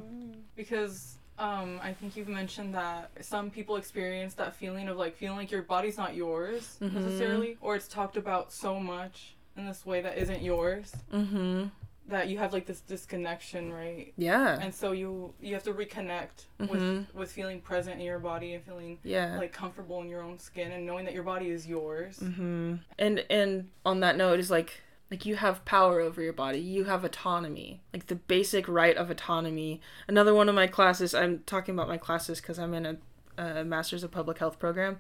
[0.55, 5.37] because um, I think you've mentioned that some people experience that feeling of like feeling
[5.37, 6.95] like your body's not yours mm-hmm.
[6.95, 10.93] necessarily, or it's talked about so much in this way that isn't yours.
[11.13, 11.65] Mm-hmm.
[12.09, 14.13] That you have like this disconnection, right?
[14.17, 14.59] Yeah.
[14.59, 16.69] And so you you have to reconnect Mhm.
[16.69, 19.37] with with feeling present in your body and feeling yeah.
[19.37, 22.17] like comfortable in your own skin and knowing that your body is yours.
[22.19, 26.59] hmm And and on that note is like like you have power over your body.
[26.59, 27.81] You have autonomy.
[27.93, 29.79] Like the basic right of autonomy.
[30.07, 31.13] Another one of my classes.
[31.13, 32.97] I'm talking about my classes because I'm in a,
[33.37, 34.97] a master's of public health program.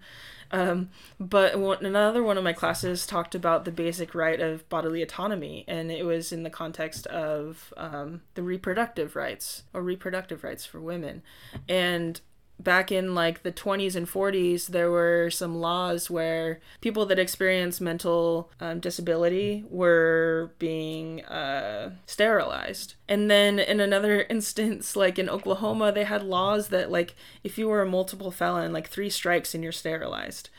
[0.51, 5.01] Um, but one, another one of my classes talked about the basic right of bodily
[5.01, 10.65] autonomy, and it was in the context of um, the reproductive rights or reproductive rights
[10.65, 11.23] for women.
[11.67, 12.21] And
[12.59, 17.81] back in like the 20s and 40s there were some laws where people that experienced
[17.81, 22.95] mental um, disability were being uh, sterilized.
[23.09, 27.67] And then in another instance like in oklahoma they had laws that like if you
[27.67, 30.49] were a multiple felon like three strikes and you're sterilized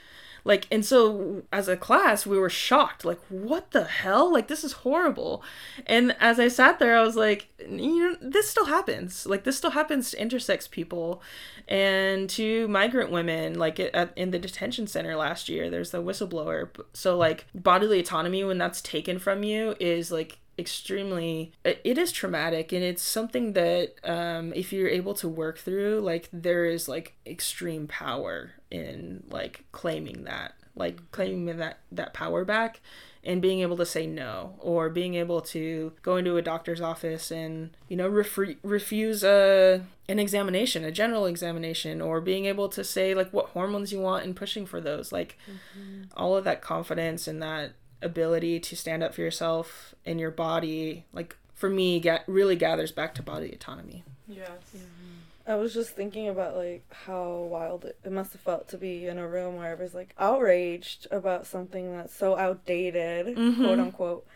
[0.45, 3.05] like and so as a class we were shocked.
[3.05, 4.31] Like what the hell?
[4.33, 5.43] Like this is horrible.
[5.87, 9.27] And as i sat there i was like you know this still happens.
[9.27, 11.23] Like this still happens to intersex people
[11.67, 13.59] and to migrant women.
[13.59, 16.69] Like at, in the detention center last year there's the whistleblower.
[16.93, 22.13] So like bodily autonomy when that's taken from you is like extremely it it is
[22.13, 22.71] traumatic.
[22.71, 27.15] And it's something that um if you're able to work through like there is like
[27.27, 32.81] extreme power in like claiming that like claiming that that power back
[33.23, 37.31] and being able to say no or being able to go into a doctor's office
[37.31, 42.83] and you know refre- refuse a an examination a general examination or being able to
[42.83, 46.03] say like what hormones you want and pushing for those like mm-hmm.
[46.17, 51.05] all of that confidence and that ability to stand up for yourself and your body
[51.13, 54.05] like for me get really gathers back to body autonomy.
[54.29, 54.51] Yes.
[54.77, 55.24] Mm-hmm.
[55.47, 59.07] I was just thinking about like how wild it, it must have felt to be
[59.07, 63.57] in a room where everyone's like outraged about something that's so outdated, Mhm.
[63.63, 64.27] quote unquote,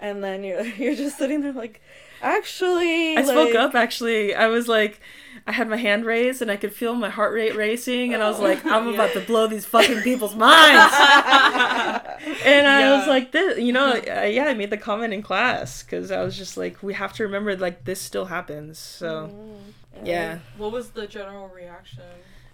[0.00, 1.80] and then you're you're just sitting there like,
[2.22, 4.34] actually, I spoke up actually.
[4.36, 5.00] I was like,
[5.48, 8.28] I had my hand raised and I could feel my heart rate racing, and I
[8.30, 10.94] was like, I'm about to blow these fucking people's minds.
[12.44, 15.82] and I was like, this, you know, uh, yeah, I made the comment in class
[15.82, 18.78] because I was just like, we have to remember like this still happens.
[18.78, 19.72] So Mm,
[20.04, 22.02] yeah, What was the general reaction?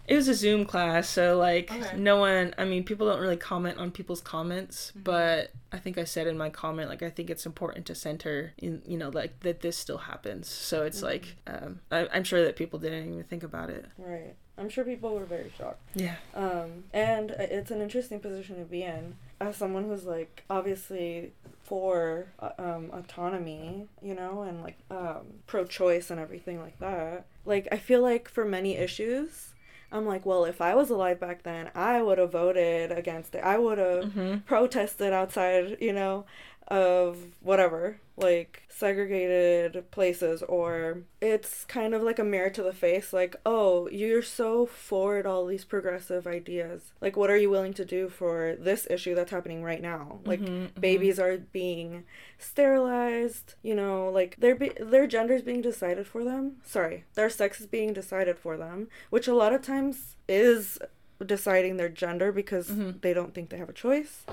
[0.07, 1.97] it was a Zoom class, so like Okay.
[1.99, 2.55] no one.
[2.57, 5.05] I mean, people don't really comment on people's comments, Mhm.
[5.05, 8.55] but I think I said in my comment like I think it's important to center
[8.57, 10.49] in you know like that this still happens.
[10.49, 13.85] So it's like um, I, I'm sure that people didn't even think about it.
[13.99, 14.35] Right.
[14.57, 15.81] I'm sure people were very shocked.
[15.95, 16.17] Yeah.
[16.35, 22.33] Um, and it's an interesting position to be in as someone who's like obviously for
[22.41, 27.27] uh, um, autonomy, you know, and like um, pro-choice and everything like that.
[27.45, 29.55] Like I feel like for many issues,
[29.93, 33.45] I'm like, well, if I was alive back then, I would have voted against it.
[33.45, 34.39] I would have Mm-hmm.
[34.47, 36.25] protested outside, you know,
[36.69, 43.13] of whatever, like segregated places, or it's kind of like a mirror to the face,
[43.13, 46.93] like, oh, you're so forward all these progressive ideas.
[47.01, 50.21] Like, what are you willing to do for this issue that's happening right now?
[50.25, 52.05] Like, Mhm, babies are being
[52.39, 56.57] sterilized, you know, like their be- their gender is being decided for them.
[56.65, 60.79] Sorry, their sex is being decided for them, which a lot of times is
[61.25, 63.01] deciding their gender because Mhm.
[63.01, 64.25] they don't think they have a choice.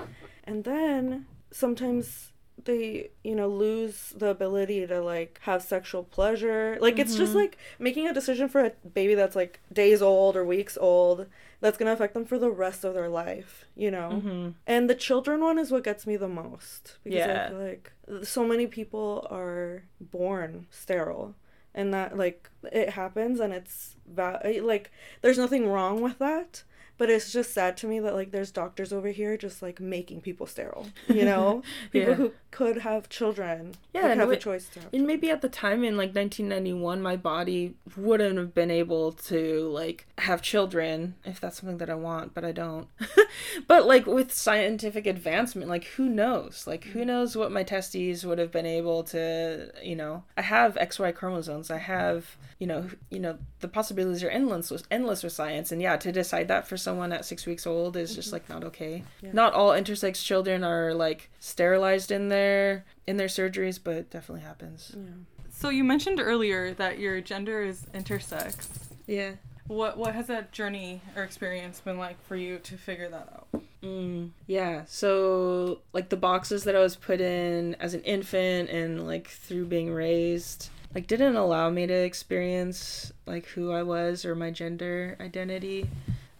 [0.44, 2.32] And then sometimes
[2.64, 6.78] they, you know, lose the ability to like have sexual pleasure.
[6.80, 7.42] Like it's just Mhm.
[7.42, 11.26] like making a decision for a baby that's like days old or weeks old
[11.60, 14.10] that's going to affect them for the rest of their life, you know.
[14.14, 14.48] Mm-hmm.
[14.66, 17.44] And the children one is what gets me the most because Yeah.
[17.46, 17.92] I feel like
[18.24, 21.34] so many people are born sterile
[21.74, 24.90] and that like it happens and it's va- like
[25.20, 26.62] there's nothing wrong with that
[26.98, 30.20] but it's just sad to me that like there's doctors over here just like making
[30.20, 32.14] people sterile you know people Yeah.
[32.14, 35.42] who could have children Yeah, could and have a choice to have And maybe at
[35.42, 41.16] the time in like 1991, my body wouldn't have been able to like have children
[41.26, 42.88] if that's something that I want, but I don't.
[43.68, 46.64] but like with scientific advancement, like who knows?
[46.66, 50.24] Like who knows what my testes would have been able to, you know.
[50.38, 51.70] I have XY chromosomes.
[51.70, 55.72] I have, you know, you know, the possibilities are endless with endless with science.
[55.72, 58.36] And yeah, to decide that for someone at 6 weeks old is just mm-hmm.
[58.36, 59.04] like not okay.
[59.20, 59.32] Yeah.
[59.34, 64.92] Not all intersex children are like sterilized in their in their surgeries, but definitely happens.
[64.94, 65.02] yeah.
[65.50, 68.68] So you mentioned earlier that your gender is intersex.
[69.06, 69.32] Yeah.
[69.66, 73.62] What what has that journey or experience been like for you to figure that out?
[73.82, 74.82] Mm, yeah.
[74.86, 79.66] So like the boxes that I was put in as an infant and like through
[79.66, 85.16] being raised like didn't allow me to experience like who I was or my gender
[85.20, 85.88] identity.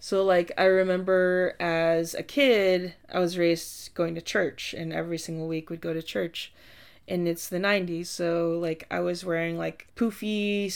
[0.07, 5.19] So like I remember as a kid I was raised going to church and every
[5.19, 6.53] single week we'd go to church.
[7.09, 10.67] and it's the 90s so like i was wearing like poofy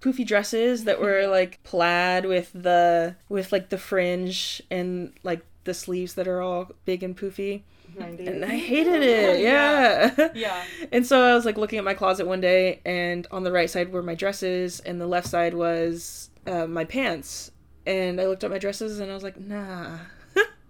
[0.00, 5.74] poofy dresses that were like plaid with the with like the fringe and like the
[5.74, 7.60] sleeves that are all big and poofy
[7.94, 8.26] 90s.
[8.26, 10.64] and i hated it yeah, Yeah.
[10.92, 13.68] and so i was like looking at my closet one day and on the right
[13.68, 17.50] side were my dresses and the left side was uh, my pants
[17.88, 19.98] and i looked at my dresses and i was like nah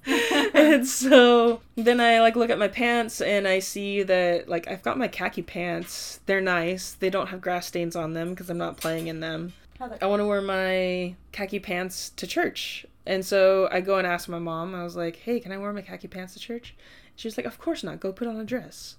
[0.54, 4.82] and so then I like look at my pants and I see that like I've
[4.82, 6.20] got my khaki pants.
[6.26, 6.92] They're nice.
[6.92, 9.52] They don't have grass stains on them because I'm not playing in them.
[10.02, 12.86] I want to wear my khaki pants to church.
[13.06, 14.74] And so I go and ask my mom.
[14.74, 16.74] I was like, "Hey, can I wear my khaki pants to church?"
[17.16, 18.00] She was like, "Of course not.
[18.00, 18.96] Go put on a dress."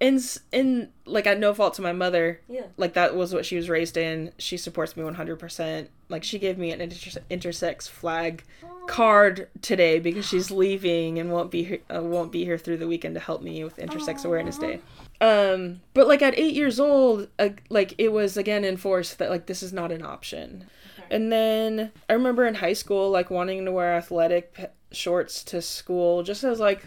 [0.00, 2.66] And s- and like at no fault to my mother, Yeah.
[2.76, 4.32] like that was what she was raised in.
[4.38, 5.88] She supports me 100%.
[6.08, 8.42] Like she gave me an inter- intersex flag
[8.86, 12.86] card today because she's leaving and won't be here, uh, won't be here through the
[12.86, 14.80] weekend to help me with Intersex Awareness Day.
[15.20, 19.46] Um, but like at eight years old, uh, like it was again enforced that like
[19.46, 20.66] this is not an option.
[21.10, 25.62] And then I remember in high school, like wanting to wear athletic p- shorts to
[25.62, 26.86] school, just as like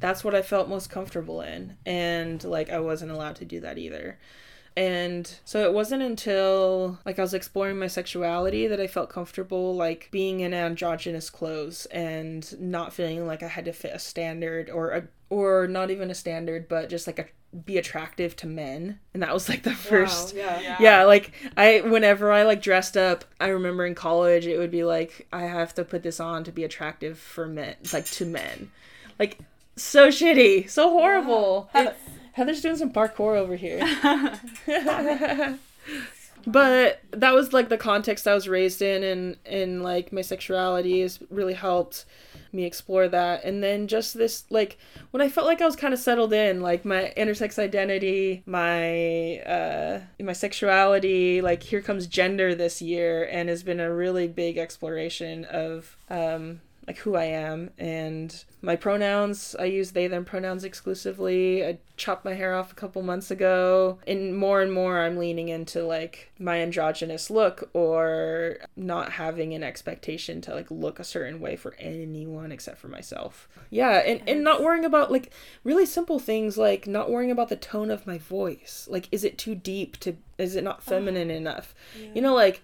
[0.00, 3.78] that's what I felt most comfortable in, and like I wasn't allowed to do that
[3.78, 4.18] either.
[4.76, 9.74] And so it wasn't until like I was exploring my sexuality that I felt comfortable
[9.74, 14.70] like being in androgynous clothes and not feeling like I had to fit a standard
[14.70, 17.26] or a or not even a standard but just like a
[17.64, 19.00] be attractive to men.
[19.14, 20.60] And that was like the first yeah.
[20.60, 20.76] Yeah.
[20.78, 24.84] yeah like i whenever i like dressed up i remember in college it would be
[24.84, 28.70] like i have to put this on to be attractive for men like to men
[29.18, 29.40] like
[29.78, 30.68] so shitty.
[30.68, 31.68] So horrible.
[31.72, 31.96] Heather-
[32.32, 33.80] heather's doing some parkour over here.
[36.46, 41.02] But that was like the context i was raised in and and like my sexuality
[41.02, 42.06] has really helped
[42.52, 43.44] me explore that.
[43.44, 44.78] And then just this like
[45.10, 49.38] when i felt like i was kind of settled in like my intersex identity my
[49.40, 54.56] uh my sexuality like here comes gender this year and has been a really big
[54.56, 59.54] exploration of um like who I am and my pronouns.
[59.58, 61.62] I use they them pronouns exclusively.
[61.62, 63.98] I chopped my hair off a couple months ago.
[64.06, 69.62] And more and more I'm leaning into like my androgynous look or not having an
[69.62, 73.50] expectation to like look a certain way for anyone except for myself.
[73.68, 75.30] Yeah, and, and not worrying about like
[75.64, 78.88] really simple things like not worrying about the tone of my voice.
[78.90, 80.90] Like is it too deep to is it not ah.
[80.90, 81.74] feminine enough?
[82.14, 82.62] You know like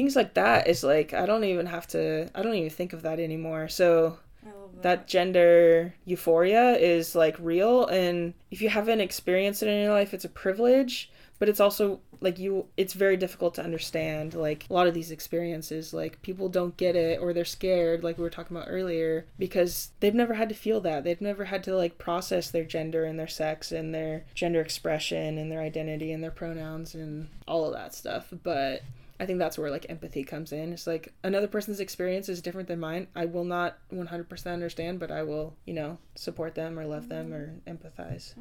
[0.00, 3.02] things like that is like I don't even have to I don't even think of
[3.02, 3.68] that anymore.
[3.68, 4.82] So that.
[4.82, 10.14] that gender euphoria is like real and if you haven't experienced it in your life
[10.14, 14.72] it's a privilege, but it's also like you it's very difficult to understand like a
[14.72, 18.30] lot of these experiences like people don't get it or they're scared like we were
[18.30, 21.04] talking about earlier because they've never had to feel that.
[21.04, 25.36] They've never had to like process their gender and their sex and their gender expression
[25.36, 28.32] and their identity and their pronouns and all of that stuff.
[28.42, 28.80] But
[29.20, 30.72] I think that's where like empathy comes in.
[30.72, 33.06] It's like another person's experience is different than mine.
[33.14, 37.32] I will not 100% understand, but I will, you know, support them or love them
[37.34, 38.34] or empathize.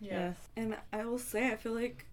[0.00, 0.36] Yes.
[0.56, 2.06] And I will say, I feel like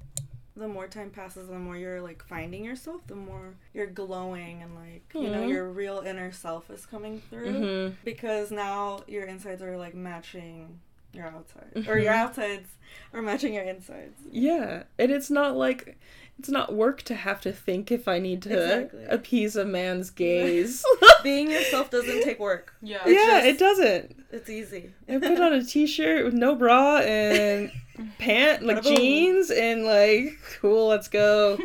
[0.58, 4.74] the more time passes, the more you're like finding yourself, the more you're glowing and
[4.74, 5.50] like, you know, Mhm.
[5.50, 7.54] your real inner self is coming through.
[7.54, 7.96] Mhm.
[8.04, 10.80] Because now your insides are like matching
[11.16, 11.88] your outsides.
[11.88, 12.70] Or your outsides
[13.14, 14.20] are matching your insides.
[14.32, 15.98] Yeah, and it's not like
[16.38, 19.06] it's not work to have to think if I need to Exactly.
[19.06, 20.84] appease a man's gaze.
[21.24, 22.74] Being yourself doesn't take work.
[22.82, 23.00] Yeah.
[23.08, 24.24] Yeah, just- it doesn't.
[24.32, 24.92] It's easy.
[25.08, 27.72] I put on a t-shirt with no bra and
[28.20, 28.96] pant like Bada boom.
[28.98, 31.58] jeans and like cool, let's go.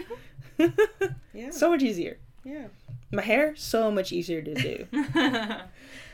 [1.32, 1.51] Yeah.
[1.51, 2.18] so much easier.
[2.44, 2.68] yeah.
[3.12, 4.86] My hair so much easier to do.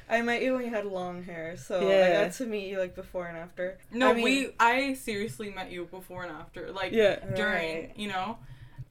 [0.08, 2.22] I met you when you had long hair, so I Yeah.
[2.24, 3.78] got to meet you like before and after.
[3.90, 4.50] no, I mean- we.
[4.60, 6.70] I seriously met you before and after.
[6.72, 7.16] Like Yeah.
[7.34, 7.92] during, Right.
[7.96, 8.38] you know,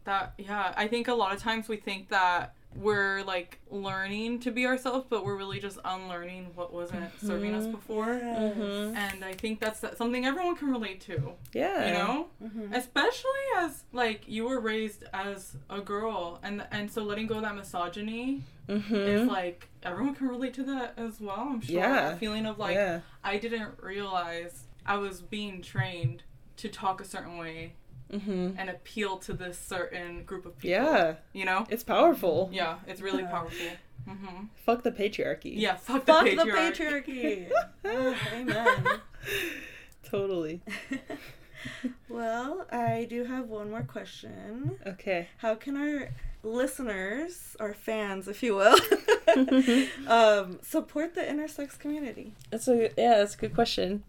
[0.03, 0.33] that.
[0.37, 4.65] Yeah, I think a lot of times we think that we're like learning to be
[4.67, 8.07] ourselves, but we're really just unlearning what wasn't serving us before.
[8.07, 8.93] Mhm.
[8.97, 11.35] And I think that's something everyone can relate to.
[11.53, 11.87] Yeah.
[11.87, 12.75] You know, Mhm.
[12.75, 17.43] especially as like you were raised as a girl, and and so letting go of
[17.43, 18.91] that misogyny Mhm.
[19.07, 21.49] is like everyone can relate to that as well.
[21.51, 21.75] I'm sure.
[21.75, 22.13] Yeah.
[22.13, 23.01] A feeling of like yeah.
[23.23, 26.23] I didn't realize I was being trained
[26.57, 27.73] to talk a certain way
[28.11, 28.55] Mhm.
[28.57, 30.69] and appeal to this certain group of people.
[30.69, 31.15] Yeah.
[31.33, 31.65] You know?
[31.69, 32.49] It's powerful.
[32.53, 33.31] Yeah, it's really Yeah.
[33.31, 33.67] powerful.
[34.07, 35.53] hmm Fuck the patriarchy.
[35.57, 37.49] Yeah, fuck the Fuck the patriarchy.
[37.49, 37.51] patriarchy.
[37.85, 39.01] Ah, amen.
[40.03, 40.61] totally.
[42.09, 44.77] well, I do have one more question.
[44.85, 45.27] Okay.
[45.37, 46.09] How can our
[46.45, 48.77] listeners, or fans, if you will,
[50.07, 52.33] um, support the intersex community?
[52.51, 54.03] That's a yeah, that's a good question.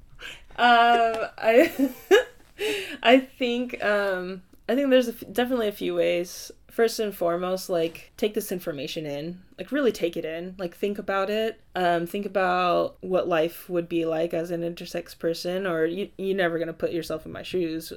[0.59, 1.91] Um, I
[3.03, 6.51] I think um I think there's a f- definitely a few ways.
[6.71, 10.99] First and foremost, like take this information in, like really take it in, like think
[10.99, 11.59] about it.
[11.75, 16.37] Um, think about what life would be like as an intersex person, or you you're
[16.37, 17.93] never gonna put yourself in my shoes,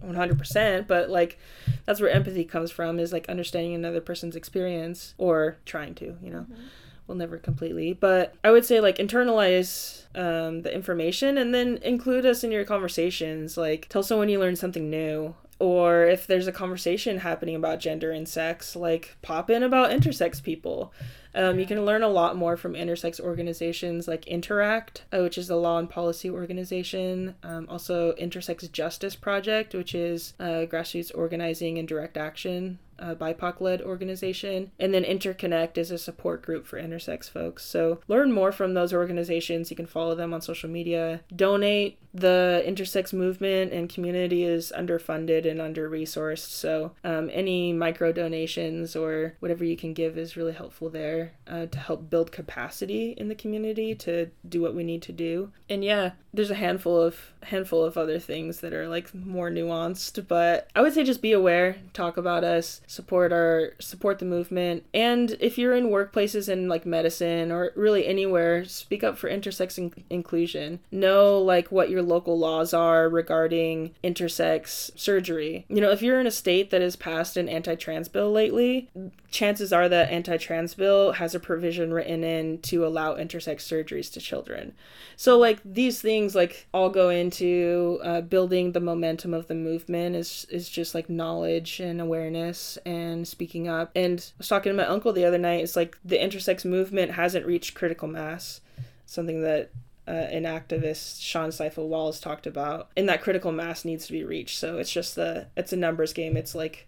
[0.00, 0.88] one hundred percent.
[0.88, 1.38] But like
[1.86, 6.30] that's where empathy comes from, is like understanding another person's experience or trying to, you
[6.30, 6.40] know.
[6.40, 6.62] Mm-hmm.
[7.06, 12.24] Well, never completely, but I would say like internalize um, the information and then include
[12.24, 13.56] us in your conversations.
[13.56, 18.12] Like tell someone you learned something new, or if there's a conversation happening about gender
[18.12, 20.92] and sex, like pop in about intersex people.
[21.34, 25.50] Um, you can learn a lot more from intersex organizations like Interact, uh, which is
[25.50, 27.34] a law and policy organization.
[27.42, 33.60] Um, also, Intersex Justice Project, which is uh, grassroots organizing and direct action a BIPOC
[33.60, 34.70] led organization.
[34.78, 37.64] And then Interconnect is a support group for intersex folks.
[37.64, 39.70] So learn more from those organizations.
[39.70, 41.22] You can follow them on social media.
[41.34, 41.98] Donate.
[42.12, 46.50] The intersex movement and community is underfunded and under resourced.
[46.50, 51.66] So um, any micro donations or whatever you can give is really helpful there uh,
[51.66, 55.52] to help build capacity in the community to do what we need to do.
[55.68, 60.26] And yeah, there's a handful of handful of other things that are like more nuanced,
[60.28, 64.84] but I would say just be aware, talk about us, support our support the movement,
[64.94, 69.78] and if you're in workplaces in like medicine or really anywhere, speak up for intersex
[69.78, 70.80] in- inclusion.
[70.90, 75.66] Know like what your local laws are regarding intersex surgery.
[75.68, 78.88] You know, if you're in a state that has passed an anti-trans bill lately,
[79.30, 84.20] chances are that anti-trans bill has a provision written in to allow intersex surgeries to
[84.20, 84.72] children.
[85.16, 90.16] So like these things like all go into uh, building the momentum of the movement
[90.16, 93.90] is is just like knowledge and awareness and speaking up.
[93.94, 95.62] And I was talking to my uncle the other night.
[95.62, 98.60] It's like the intersex movement hasn't reached critical mass.
[99.06, 99.70] Something that
[100.10, 104.24] uh, an activist Sean Saifa Wallace talked about, and that critical mass needs to be
[104.24, 104.58] reached.
[104.58, 106.36] So it's just the it's a numbers game.
[106.36, 106.86] It's like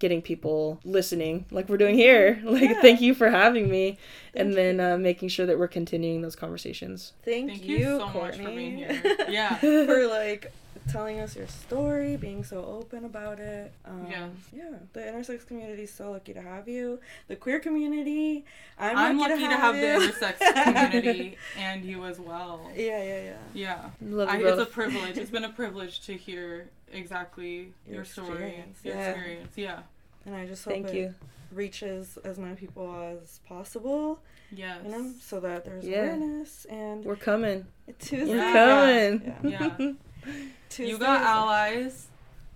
[0.00, 2.80] getting people listening like we're doing here like Yeah.
[2.80, 3.98] thank you for having me
[4.32, 7.84] and Thank then uh, making sure that we're continuing those conversations Thank, Thank you, you
[7.84, 9.02] so much Courtney, for being here.
[9.28, 9.56] Yeah.
[9.58, 10.52] for like
[10.88, 13.72] telling us your story, being so open about it.
[13.84, 14.30] Um, Yes.
[14.52, 14.70] Yeah.
[14.92, 16.98] The intersex community is so lucky to have you.
[17.28, 18.44] The queer community,
[18.78, 22.70] I'm, I'm, lucky, lucky to have, the intersex community and you as well.
[22.74, 23.36] Yeah, yeah, yeah.
[23.54, 23.90] Yeah.
[24.02, 25.16] love I, you it's a privilege.
[25.18, 29.08] It's been a privilege to hear exactly Your your, story, experience, your yeah.
[29.10, 29.52] experience.
[29.56, 29.78] Yeah.
[30.26, 31.14] And I just hope thank it you
[31.52, 34.20] reaches as many people as possible,
[34.52, 34.80] Yes.
[34.84, 35.98] you know, so that there's Yeah.
[36.04, 37.66] awareness and we're coming
[37.98, 38.34] Tuesday.
[38.34, 38.52] we're Yeah.
[38.52, 40.32] coming Yeah.
[40.68, 42.08] Tuesday You got allies.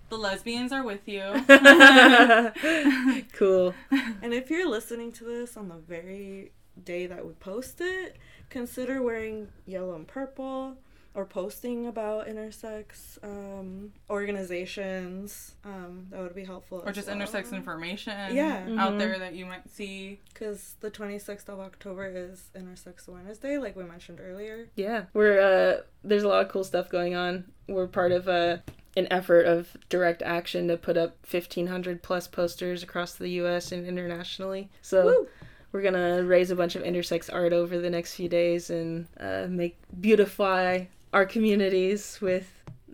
[0.09, 1.21] The lesbians are with you.
[3.33, 3.73] cool
[4.21, 6.51] And if you're listening to this on the very
[6.83, 8.17] day that we post it,
[8.49, 10.77] consider wearing yellow and purple
[11.15, 15.55] or posting about intersex um, organizations.
[15.63, 16.81] Um, that would be helpful.
[16.85, 18.67] or just intersex information Yeah.
[18.77, 18.99] out Mhm.
[18.99, 20.19] there that you might see.
[20.33, 24.69] Because the 26th of October is Intersex Awareness Day, like we mentioned earlier.
[24.75, 27.45] Yeah, we're uh there's a lot of cool stuff going on.
[27.67, 28.63] We're part of a
[28.95, 33.87] an effort of direct action to put up 1500 plus posters across the US and
[33.87, 34.69] internationally.
[34.83, 35.27] So Woo!
[35.71, 39.07] we're going to raise a bunch of intersex art over the next few days and
[39.19, 42.49] uh, make beautify our communities with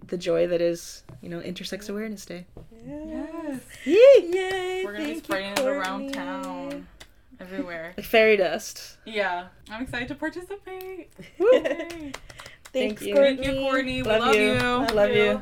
[0.08, 2.46] the joy that is, you know, Intersex Awareness Day.
[2.86, 3.62] Yes.
[3.86, 3.96] Yay!
[4.30, 4.82] Yay!
[4.86, 6.12] We're gonna be thank you, spraying it around Courtney.
[6.14, 6.88] town,
[7.40, 7.94] everywhere.
[7.98, 8.98] Like fairy dust.
[9.06, 11.12] Yeah, I'm excited to participate.
[11.40, 11.50] Woo!
[11.54, 12.12] Yay.
[12.72, 13.16] Thanks, you.
[13.16, 13.36] Courtney.
[13.38, 14.02] Thank you, Courtney.
[14.04, 14.42] We Love love you.
[14.42, 14.60] you.
[14.60, 15.42] Love you.